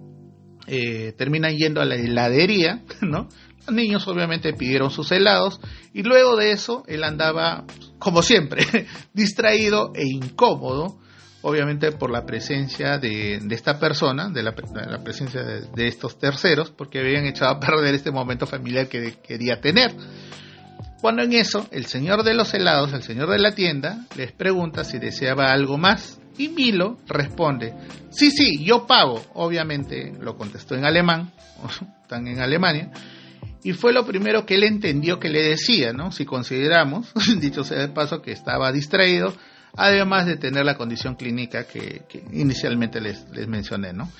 Eh, 0.67 1.15
terminan 1.17 1.57
yendo 1.57 1.81
a 1.81 1.87
la 1.87 1.95
heladería, 1.95 2.83
¿no? 3.01 3.29
Los 3.67 3.75
niños 3.75 4.07
obviamente 4.07 4.53
pidieron 4.53 4.91
sus 4.91 5.11
helados 5.13 5.61
y 5.95 6.03
luego 6.03 6.37
de 6.37 6.53
eso 6.53 6.85
él 6.87 7.05
andaba, 7.05 7.65
como 7.99 8.23
siempre, 8.23 8.67
distraído 9.15 9.93
e 9.95 10.07
incómodo, 10.07 10.99
obviamente 11.41 11.93
por 11.93 12.11
la 12.11 12.27
presencia 12.27 12.99
de, 12.99 13.41
esta 13.51 13.79
persona, 13.79 14.29
de 14.29 14.43
la, 14.43 14.55
presencia 14.55 15.43
de, 15.43 15.89
estos 15.89 16.19
terceros, 16.19 16.71
porque 16.71 16.99
habían 16.99 17.25
echado 17.25 17.53
a 17.53 17.61
perder 17.61 17.95
este 17.95 18.11
momento 18.11 18.47
familiar 18.47 18.89
que 18.89 19.15
quería 19.23 19.61
tener. 19.61 19.95
Cuando 21.01 21.23
en 21.23 21.33
eso, 21.33 21.69
el 21.71 21.87
señor 21.87 22.25
de 22.25 22.35
los 22.35 22.53
helados, 22.55 22.93
el 22.93 23.03
señor 23.03 23.31
de 23.31 23.39
la 23.39 23.55
tienda, 23.55 24.05
les 24.17 24.33
pregunta 24.33 24.83
si 24.85 24.99
deseaba 24.99 25.53
algo 25.53 25.79
más 25.79 26.19
y 26.39 26.49
Milo 26.49 26.99
responde, 27.07 27.75
sí, 28.11 28.31
sí, 28.31 28.65
yo 28.65 28.87
pago. 28.87 29.23
Obviamente 29.35 30.13
lo 30.21 30.37
contestó 30.37 30.75
en 30.75 30.85
alemán, 30.85 31.33
están 32.03 32.27
en 32.27 32.41
Alemania, 32.41 32.91
y 33.63 33.73
fue 33.73 33.93
lo 33.93 34.07
primero 34.07 34.47
que 34.47 34.55
él 34.55 34.65
entendió 34.65 35.19
que 35.19 35.29
le 35.29 35.43
decía, 35.43 35.93
¿no? 35.93 36.13
Si 36.13 36.25
consideramos, 36.25 37.13
dicho 37.41 37.65
sea 37.65 37.79
de 37.79 37.89
paso, 37.89 38.23
que 38.23 38.33
estaba 38.33 38.73
distraído, 38.73 39.35
además 39.77 40.27
de 40.27 40.37
tener 40.37 40.65
la 40.65 40.77
condición 40.77 41.17
clínica 41.17 41.65
que, 41.65 42.03
inicialmente 42.33 43.01
les, 43.01 43.29
les 43.31 43.49
mencioné, 43.49 43.93
¿no? 43.93 44.11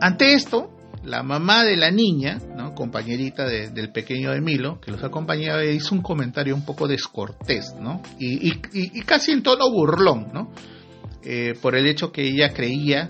Ante 0.00 0.34
esto, 0.34 0.75
la 1.06 1.22
mamá 1.22 1.64
de 1.64 1.76
la 1.76 1.90
niña, 1.90 2.38
¿no? 2.56 2.74
compañerita 2.74 3.46
del 3.46 3.92
pequeño 3.92 4.32
Emilo, 4.32 4.80
que 4.80 4.90
los 4.90 5.02
acompañaba, 5.04 5.64
hizo 5.64 5.94
un 5.94 6.02
comentario 6.02 6.54
un 6.54 6.64
poco 6.64 6.88
descortés, 6.88 7.74
¿no? 7.80 8.02
Y, 8.18 8.50
casi 9.02 9.32
en 9.32 9.42
tono 9.42 9.70
burlón, 9.70 10.28
¿no? 10.34 10.52
Eh, 11.22 11.54
por 11.62 11.76
el 11.76 11.86
hecho 11.86 12.12
que 12.12 12.22
ella 12.22 12.52
creía 12.52 13.08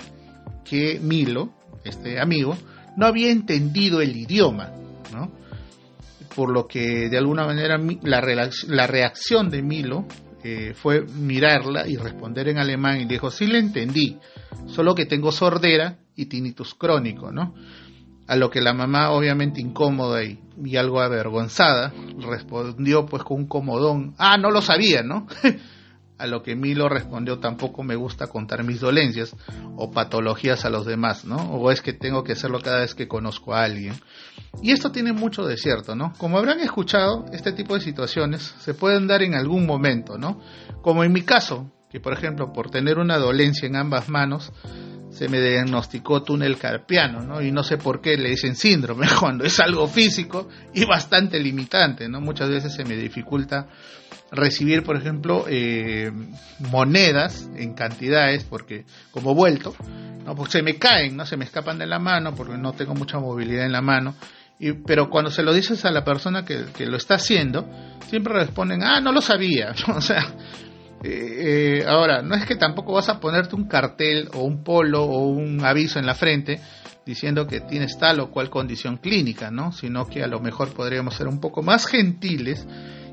que 0.65 1.01
Milo, 1.01 1.55
este 1.85 2.21
amigo, 2.21 2.57
no 2.97 3.07
había 3.07 3.31
entendido 3.31 4.01
el 4.01 4.15
idioma, 4.15 4.73
¿no? 5.13 5.33
Por 6.35 6.53
lo 6.53 6.67
que 6.67 7.09
de 7.09 7.17
alguna 7.17 7.47
manera 7.47 7.79
la, 8.03 8.51
la 8.69 8.87
reacción 8.87 9.49
de 9.49 9.63
Milo 9.63 10.07
eh, 10.45 10.75
fue 10.75 11.03
mirarla 11.03 11.89
y 11.89 11.97
responder 11.97 12.49
en 12.49 12.59
alemán 12.59 13.01
y 13.01 13.07
dijo, 13.07 13.31
sí 13.31 13.47
le 13.47 13.59
entendí, 13.59 14.19
solo 14.67 14.95
que 14.95 15.07
tengo 15.07 15.33
sordera 15.33 15.99
y 16.15 16.27
tinnitus 16.27 16.75
crónico, 16.75 17.33
¿no? 17.33 17.55
A 18.27 18.37
lo 18.37 18.51
que 18.51 18.61
la 18.61 18.75
mamá, 18.75 19.11
obviamente 19.11 19.61
incómoda 19.61 20.25
y, 20.25 20.41
y 20.65 20.77
algo 20.77 21.01
avergonzada, 21.01 21.93
respondió 22.19 23.07
pues 23.07 23.23
con 23.23 23.39
un 23.39 23.47
comodón, 23.47 24.15
ah, 24.19 24.37
no 24.37 24.51
lo 24.51 24.63
sabía, 24.63 25.03
¿no? 25.03 25.27
A 26.19 26.27
lo 26.27 26.43
que 26.43 26.57
Milo 26.57 26.89
respondió, 26.89 27.41
tampoco 27.41 27.83
me 27.83 27.95
gusta 27.95 28.29
contar 28.29 28.65
mis 28.65 28.81
dolencias 28.81 29.37
o 29.77 29.91
patologías 29.91 30.65
a 30.65 30.71
los 30.71 30.87
demás, 30.87 31.27
¿no? 31.27 31.37
O 31.37 31.71
es 31.71 31.83
que 31.83 31.93
tengo 31.93 32.25
que 32.25 32.33
hacerlo 32.33 32.61
cada 32.63 32.81
vez 32.81 32.95
que 32.95 33.07
conozco 33.07 33.53
a 33.53 33.65
alguien. 33.65 33.93
Y 34.63 34.71
esto 34.71 34.91
tiene 34.91 35.13
mucho 35.13 35.45
de 35.45 35.59
cierto, 35.59 35.95
¿no? 35.95 36.15
Como 36.17 36.39
habrán 36.39 36.61
escuchado, 36.61 37.27
este 37.33 37.53
tipo 37.53 37.75
de 37.75 37.81
situaciones 37.81 38.55
se 38.61 38.73
pueden 38.73 39.07
dar 39.07 39.23
en 39.23 39.35
algún 39.35 39.67
momento, 39.67 40.17
¿no? 40.17 40.41
Como 40.81 41.05
en 41.05 41.13
mi 41.13 41.21
caso, 41.21 41.71
que 41.91 42.01
por 42.01 42.15
ejemplo, 42.15 42.51
por 42.51 42.71
tener 42.71 42.99
una 42.99 43.19
dolencia 43.19 43.67
en 43.67 43.77
ambas 43.77 44.09
manos, 44.09 44.53
se 45.17 45.31
me 45.31 45.41
diagnosticó 45.41 46.23
túnel 46.23 46.59
carpiano, 46.59 47.23
¿no? 47.23 47.41
Y 47.41 47.51
no 47.51 47.63
sé 47.63 47.79
por 47.79 48.03
qué 48.03 48.19
le 48.19 48.29
dicen 48.29 48.55
síndrome 48.55 49.07
cuando 49.19 49.45
es 49.45 49.59
algo 49.61 49.89
físico 49.89 50.49
y 50.75 50.85
bastante 50.85 51.41
limitante, 51.41 52.07
¿no? 52.07 52.21
Muchas 52.21 52.51
veces 52.51 52.75
se 52.75 52.85
me 52.85 52.97
dificulta 52.97 53.67
recibir, 54.31 54.83
por 54.83 54.97
ejemplo, 54.97 55.47
eh, 55.49 56.13
monedas 56.71 57.49
en 57.57 57.73
cantidades, 57.73 58.45
porque 58.45 58.85
como 59.11 59.35
vuelto, 59.35 59.75
¿no? 60.23 60.45
Se 60.47 60.63
me 60.63 60.77
caen, 60.77 61.17
¿no? 61.17 61.25
Se 61.25 61.39
me 61.39 61.47
escapan 61.47 61.79
de 61.79 61.87
la 61.87 61.99
mano 61.99 62.35
porque 62.35 62.59
no 62.59 62.75
tengo 62.75 62.95
mucha 62.95 63.19
movilidad 63.19 63.65
en 63.65 63.73
la 63.73 63.81
mano. 63.81 64.15
Y, 64.59 64.73
pero 64.73 65.09
cuando 65.09 65.31
se 65.31 65.43
lo 65.43 65.55
dices 65.55 65.87
a 65.87 65.91
la 65.91 66.05
persona 66.05 66.45
que, 66.45 66.67
que 66.77 66.85
lo 66.85 66.99
está 66.99 67.15
haciendo, 67.15 67.67
siempre 68.07 68.35
responden, 68.35 68.83
ah, 68.83 69.01
no 69.01 69.13
lo 69.13 69.23
sabía. 69.23 69.75
o 69.95 70.01
sea, 70.03 70.27
eh, 71.03 71.81
eh, 71.83 71.85
ahora, 71.87 72.23
no 72.23 72.35
es 72.35 72.45
que 72.47 72.57
tampoco 72.57 72.95
vas 72.95 73.09
a 73.09 73.21
ponerte 73.21 73.55
un 73.55 73.69
cartel 73.69 74.29
o 74.35 74.43
un 74.43 74.65
polo 74.65 75.05
o 75.05 75.27
un 75.29 75.65
aviso 75.65 75.99
en 75.99 76.07
la 76.07 76.15
frente 76.15 76.61
diciendo 77.05 77.47
que 77.47 77.61
tienes 77.61 77.99
tal 77.99 78.21
o 78.21 78.31
cual 78.31 78.51
condición 78.51 78.97
clínica, 78.97 79.51
¿no? 79.51 79.73
Sino 79.73 80.07
que 80.07 80.25
a 80.25 80.27
lo 80.27 80.41
mejor 80.41 80.73
podríamos 80.73 81.15
ser 81.15 81.29
un 81.29 81.41
poco 81.41 81.63
más 81.63 81.87
gentiles 81.87 82.67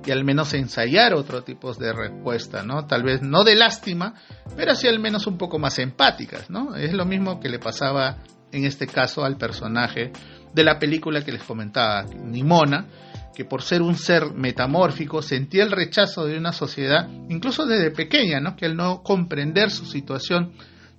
y 0.05 0.11
al 0.11 0.25
menos 0.25 0.53
ensayar 0.53 1.13
otro 1.13 1.43
tipo 1.43 1.73
de 1.73 1.93
respuesta, 1.93 2.63
¿no? 2.63 2.85
Tal 2.87 3.03
vez 3.03 3.21
no 3.21 3.43
de 3.43 3.55
lástima, 3.55 4.15
pero 4.55 4.75
sí 4.75 4.87
al 4.87 4.99
menos 4.99 5.27
un 5.27 5.37
poco 5.37 5.59
más 5.59 5.77
empáticas, 5.79 6.49
¿no? 6.49 6.75
Es 6.75 6.93
lo 6.93 7.05
mismo 7.05 7.39
que 7.39 7.49
le 7.49 7.59
pasaba 7.59 8.17
en 8.51 8.65
este 8.65 8.87
caso 8.87 9.23
al 9.23 9.37
personaje 9.37 10.11
de 10.53 10.63
la 10.63 10.79
película 10.79 11.23
que 11.23 11.31
les 11.31 11.43
comentaba, 11.43 12.03
Nimona, 12.03 12.87
que 13.35 13.45
por 13.45 13.61
ser 13.61 13.81
un 13.81 13.95
ser 13.95 14.33
metamórfico 14.33 15.21
sentía 15.21 15.63
el 15.63 15.71
rechazo 15.71 16.25
de 16.25 16.37
una 16.37 16.53
sociedad, 16.53 17.09
incluso 17.29 17.65
desde 17.65 17.91
pequeña, 17.91 18.39
¿no? 18.39 18.55
que 18.55 18.65
al 18.65 18.75
no 18.75 19.01
comprender 19.03 19.71
su 19.71 19.85
situación 19.85 20.53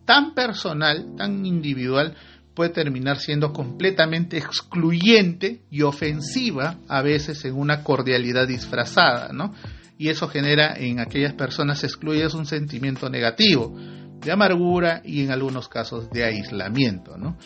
tan 0.05 0.35
personal, 0.35 1.15
tan 1.17 1.47
individual, 1.47 2.17
puede 2.55 2.71
terminar 2.71 3.19
siendo 3.19 3.53
completamente 3.53 4.37
excluyente 4.37 5.63
y 5.71 5.83
ofensiva 5.83 6.79
a 6.89 7.03
veces 7.03 7.45
en 7.45 7.55
una 7.55 7.83
cordialidad 7.83 8.47
disfrazada, 8.47 9.33
¿no? 9.33 9.55
Y 9.99 10.09
eso 10.09 10.29
genera 10.29 10.75
en 10.77 11.01
aquellas 11.01 11.33
personas 11.33 11.83
excluidas 11.85 12.35
un 12.35 12.47
sentimiento 12.47 13.09
negativo, 13.11 13.77
de 14.21 14.33
amargura 14.33 15.03
y 15.05 15.23
en 15.25 15.31
algunos 15.31 15.69
casos 15.69 16.11
de 16.11 16.25
aislamiento, 16.25 17.17
¿no? 17.17 17.37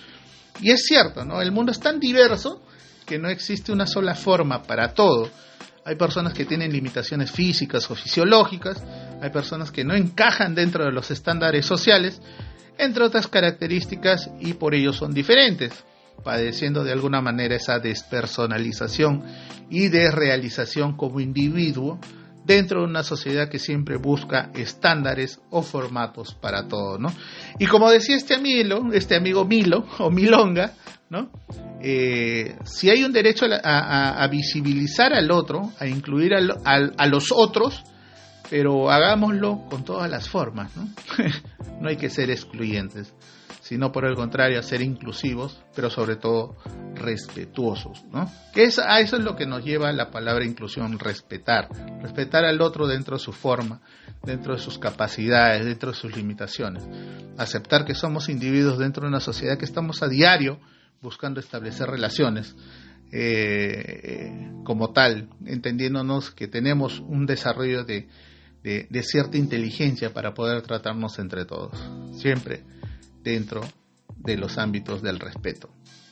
Y 0.61 0.70
es 0.70 0.85
cierto, 0.85 1.24
¿no? 1.24 1.40
El 1.40 1.53
mundo 1.53 1.72
es 1.72 1.81
tan 1.81 1.98
diverso 2.01 2.62
que 3.09 3.18
no 3.18 3.29
existe 3.29 3.73
una 3.73 3.87
sola 3.87 4.14
forma 4.14 4.62
para 4.62 4.92
todo. 4.92 5.31
Hay 5.85 5.97
personas 5.97 6.35
que 6.35 6.44
tienen 6.44 6.71
limitaciones 6.71 7.31
físicas 7.31 7.90
o 7.90 7.94
fisiológicas, 7.94 8.83
hay 9.23 9.31
personas 9.31 9.71
que 9.71 9.85
no 9.85 9.94
encajan 9.94 10.55
dentro 10.55 10.85
de 10.85 10.92
los 10.92 11.11
estándares 11.11 11.64
sociales, 11.64 12.21
entre 12.77 13.05
otras 13.05 13.27
características, 13.27 14.31
y 14.38 14.53
por 14.53 14.75
ello 14.75 14.92
son 14.92 15.12
diferentes, 15.14 15.73
padeciendo 16.23 16.85
de 16.85 16.92
alguna 16.92 17.23
manera 17.23 17.57
esa 17.57 17.79
despersonalización 17.79 19.25
y 19.71 19.88
desrealización 19.88 20.94
como 20.94 21.21
individuo 21.21 21.99
dentro 22.44 22.81
de 22.81 22.87
una 22.87 23.03
sociedad 23.03 23.49
que 23.49 23.59
siempre 23.59 23.97
busca 23.97 24.51
estándares 24.55 25.40
o 25.51 25.62
formatos 25.62 26.35
para 26.35 26.68
todo, 26.68 26.99
¿no? 26.99 27.12
Y 27.59 27.66
como 27.66 27.90
decía 27.90 28.16
este 28.16 28.35
amigo, 28.35 28.92
este 28.92 29.16
amigo 29.16 29.47
Milo 29.47 29.87
o 29.99 30.11
Milonga, 30.11 30.75
¿no? 31.09 31.31
Eh, 31.81 32.57
si 32.64 32.91
hay 32.91 33.05
un 33.05 33.12
derecho 33.12 33.47
a, 33.62 34.27
visibilizar 34.31 35.12
al 35.12 35.31
otro, 35.31 35.73
a 35.79 35.87
incluir 35.87 36.35
a 36.35 37.07
los 37.07 37.33
otros, 37.33 37.85
pero 38.51 38.91
hagámoslo 38.91 39.64
con 39.69 39.85
todas 39.85 40.11
las 40.11 40.29
formas, 40.29 40.75
¿no? 40.77 40.88
no 41.81 41.88
hay 41.88 41.97
que 41.97 42.11
ser 42.11 42.31
excluyentes, 42.31 43.14
sino 43.61 43.93
por 43.93 44.07
el 44.07 44.14
contrario, 44.17 44.62
ser 44.62 44.83
inclusivos, 44.83 45.62
pero 45.75 45.91
sobre 45.91 46.17
todo 46.17 46.57
respetuosos, 46.95 48.05
¿no? 48.11 48.31
Que 48.53 48.64
es, 48.64 48.79
a 48.79 49.01
eso 49.01 49.17
es 49.17 49.23
lo 49.23 49.37
que 49.37 49.47
nos 49.47 49.64
lleva 49.64 49.93
la 49.93 50.11
palabra 50.11 50.45
inclusión, 50.45 50.99
respetar, 50.99 51.69
respetar 52.01 52.45
al 52.45 52.61
otro 52.61 52.87
dentro 52.87 53.19
de 53.19 53.23
su 53.23 53.33
forma, 53.33 53.81
dentro 54.25 54.55
de 54.55 54.61
sus 54.61 54.79
capacidades, 54.79 55.64
dentro 55.64 55.91
de 55.91 55.97
sus 55.97 56.17
limitaciones, 56.17 56.85
aceptar 57.37 57.85
que 57.85 57.95
somos 57.95 58.29
individuos 58.29 58.79
dentro 58.79 59.03
de 59.03 59.09
una 59.09 59.21
sociedad 59.21 59.59
que 59.59 59.64
estamos 59.64 60.03
a 60.03 60.09
diario 60.09 60.59
buscando 61.00 61.40
establecer 61.40 61.88
relaciones, 61.88 62.54
eh, 63.11 64.50
como 64.64 64.92
tal, 64.92 65.30
entendiéndonos 65.46 66.30
que 66.30 66.48
tenemos 66.48 67.00
un 67.00 67.26
desarrollo 67.26 67.84
de, 67.84 68.08
de, 68.62 69.02
cierta 69.02 69.38
inteligencia 69.38 70.12
para 70.12 70.34
poder 70.34 70.62
tratarnos 70.62 71.18
entre 71.18 71.44
todos, 71.44 71.78
siempre 72.12 72.64
dentro 73.22 73.62
de 74.16 74.37
los 74.37 74.58
ámbitos 74.58 75.00
del 75.00 75.18
respeto 75.18 75.70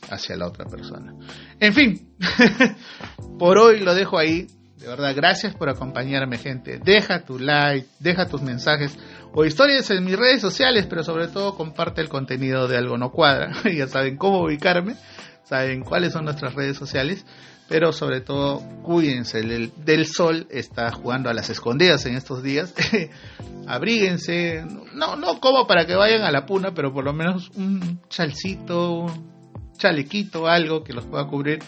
hacia 0.09 0.37
la 0.37 0.47
otra 0.47 0.65
persona. 0.67 1.15
En 1.61 1.75
fin, 1.75 2.17
por 3.39 3.59
hoy 3.59 3.81
lo 3.81 3.95
dejo 3.95 4.19
ahí. 4.19 4.47
De 4.79 4.87
verdad, 4.87 5.15
gracias 5.17 5.55
por 5.55 5.69
acompañarme, 5.69 6.39
gente. 6.39 6.79
Deja 6.79 7.25
tu 7.25 7.39
like, 7.39 7.89
deja 7.99 8.29
tus 8.29 8.43
mensajes 8.43 8.97
o 9.39 9.45
historias 9.45 9.91
en 9.91 10.03
mis 10.03 10.17
redes 10.17 10.41
sociales, 10.41 10.87
pero 10.89 11.05
sobre 11.05 11.29
todo 11.29 11.55
comparte 11.55 12.01
el 12.01 12.09
contenido 12.09 12.69
de 12.69 12.79
Algo 12.79 12.97
No 12.97 13.13
Cuadra. 13.13 13.53
ya 13.77 13.87
saben 13.87 14.17
cómo 14.17 14.43
ubicarme, 14.43 14.97
saben 15.45 15.83
cuáles 15.83 16.15
son 16.15 16.25
nuestras 16.25 16.55
redes 16.55 16.77
sociales 16.77 17.25
pero 17.69 17.93
sobre 17.93 18.21
todo 18.21 18.61
cuídense 18.83 19.43
del, 19.43 20.07
sol, 20.07 20.47
está 20.51 20.91
jugando 20.93 21.31
a 21.31 21.35
las 21.35 21.51
escondidas 21.51 22.07
en 22.07 22.15
estos 22.15 22.43
días, 22.43 22.75
abríguense, 23.67 24.65
no, 24.95 25.17
no 25.17 25.41
como 25.41 25.67
para 25.67 25.87
que 25.87 25.95
vayan 25.95 26.23
a 26.23 26.31
la 26.31 26.47
puna, 26.47 26.73
pero 26.75 26.93
por 26.93 27.05
lo 27.05 27.13
menos 27.13 27.51
un 27.57 28.01
chalcito, 28.09 29.07
chalequito, 29.77 30.47
algo 30.47 30.85
que 30.85 30.93
los 30.93 31.07
pueda 31.07 31.27
cubrir. 31.27 31.59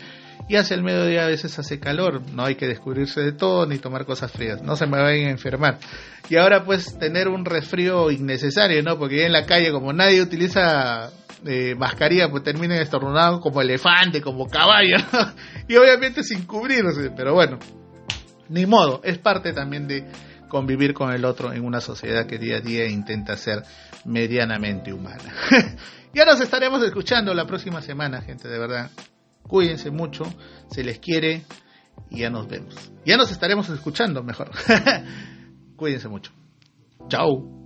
Y 0.48 0.56
hacia 0.56 0.74
el 0.74 0.82
mediodía 0.82 1.24
a 1.24 1.28
veces 1.28 1.58
hace 1.58 1.78
calor, 1.78 2.22
no 2.32 2.44
hay 2.44 2.54
que 2.54 2.66
descubrirse 2.66 3.20
de 3.20 3.32
todo 3.32 3.66
ni 3.66 3.78
tomar 3.78 4.06
cosas 4.06 4.32
frías, 4.32 4.62
no 4.62 4.76
se 4.76 4.86
me 4.86 4.98
vayan 4.98 5.28
a 5.28 5.30
enfermar. 5.30 5.78
Y 6.30 6.36
ahora 6.36 6.64
pues 6.64 6.98
tener 6.98 7.28
un 7.28 7.44
resfrío 7.44 8.10
innecesario, 8.10 8.82
¿no? 8.82 8.98
Porque 8.98 9.26
en 9.26 9.32
la 9.32 9.44
calle 9.44 9.70
como 9.70 9.92
nadie 9.92 10.22
utiliza 10.22 11.10
eh, 11.44 11.74
mascarilla 11.76 12.30
pues 12.30 12.42
terminen 12.42 12.80
estornudados 12.80 13.40
como 13.40 13.60
elefante, 13.60 14.22
como 14.22 14.48
caballo, 14.48 14.96
y 15.68 15.76
obviamente 15.76 16.22
sin 16.22 16.46
cubrirse, 16.46 17.10
pero 17.14 17.34
bueno, 17.34 17.58
ni 18.48 18.64
modo, 18.64 19.02
es 19.04 19.18
parte 19.18 19.52
también 19.52 19.86
de 19.86 20.06
convivir 20.48 20.94
con 20.94 21.12
el 21.12 21.24
otro 21.24 21.52
en 21.52 21.64
una 21.64 21.80
sociedad 21.80 22.26
que 22.26 22.38
día 22.38 22.56
a 22.56 22.60
día 22.60 22.86
intenta 22.86 23.36
ser 23.36 23.62
medianamente 24.04 24.92
humana. 24.92 25.32
ya 26.14 26.24
nos 26.24 26.40
estaremos 26.40 26.82
escuchando 26.82 27.34
la 27.34 27.46
próxima 27.46 27.82
semana, 27.82 28.22
gente, 28.22 28.48
de 28.48 28.58
verdad. 28.58 28.90
Cuídense 29.48 29.90
mucho, 29.90 30.24
se 30.70 30.84
les 30.84 30.98
quiere 30.98 31.42
y 32.10 32.20
ya 32.20 32.30
nos 32.30 32.46
vemos. 32.46 32.74
Ya 33.04 33.16
nos 33.16 33.32
estaremos 33.32 33.68
escuchando 33.70 34.22
mejor. 34.22 34.50
Cuídense 35.76 36.08
mucho. 36.08 36.30
Chao. 37.08 37.57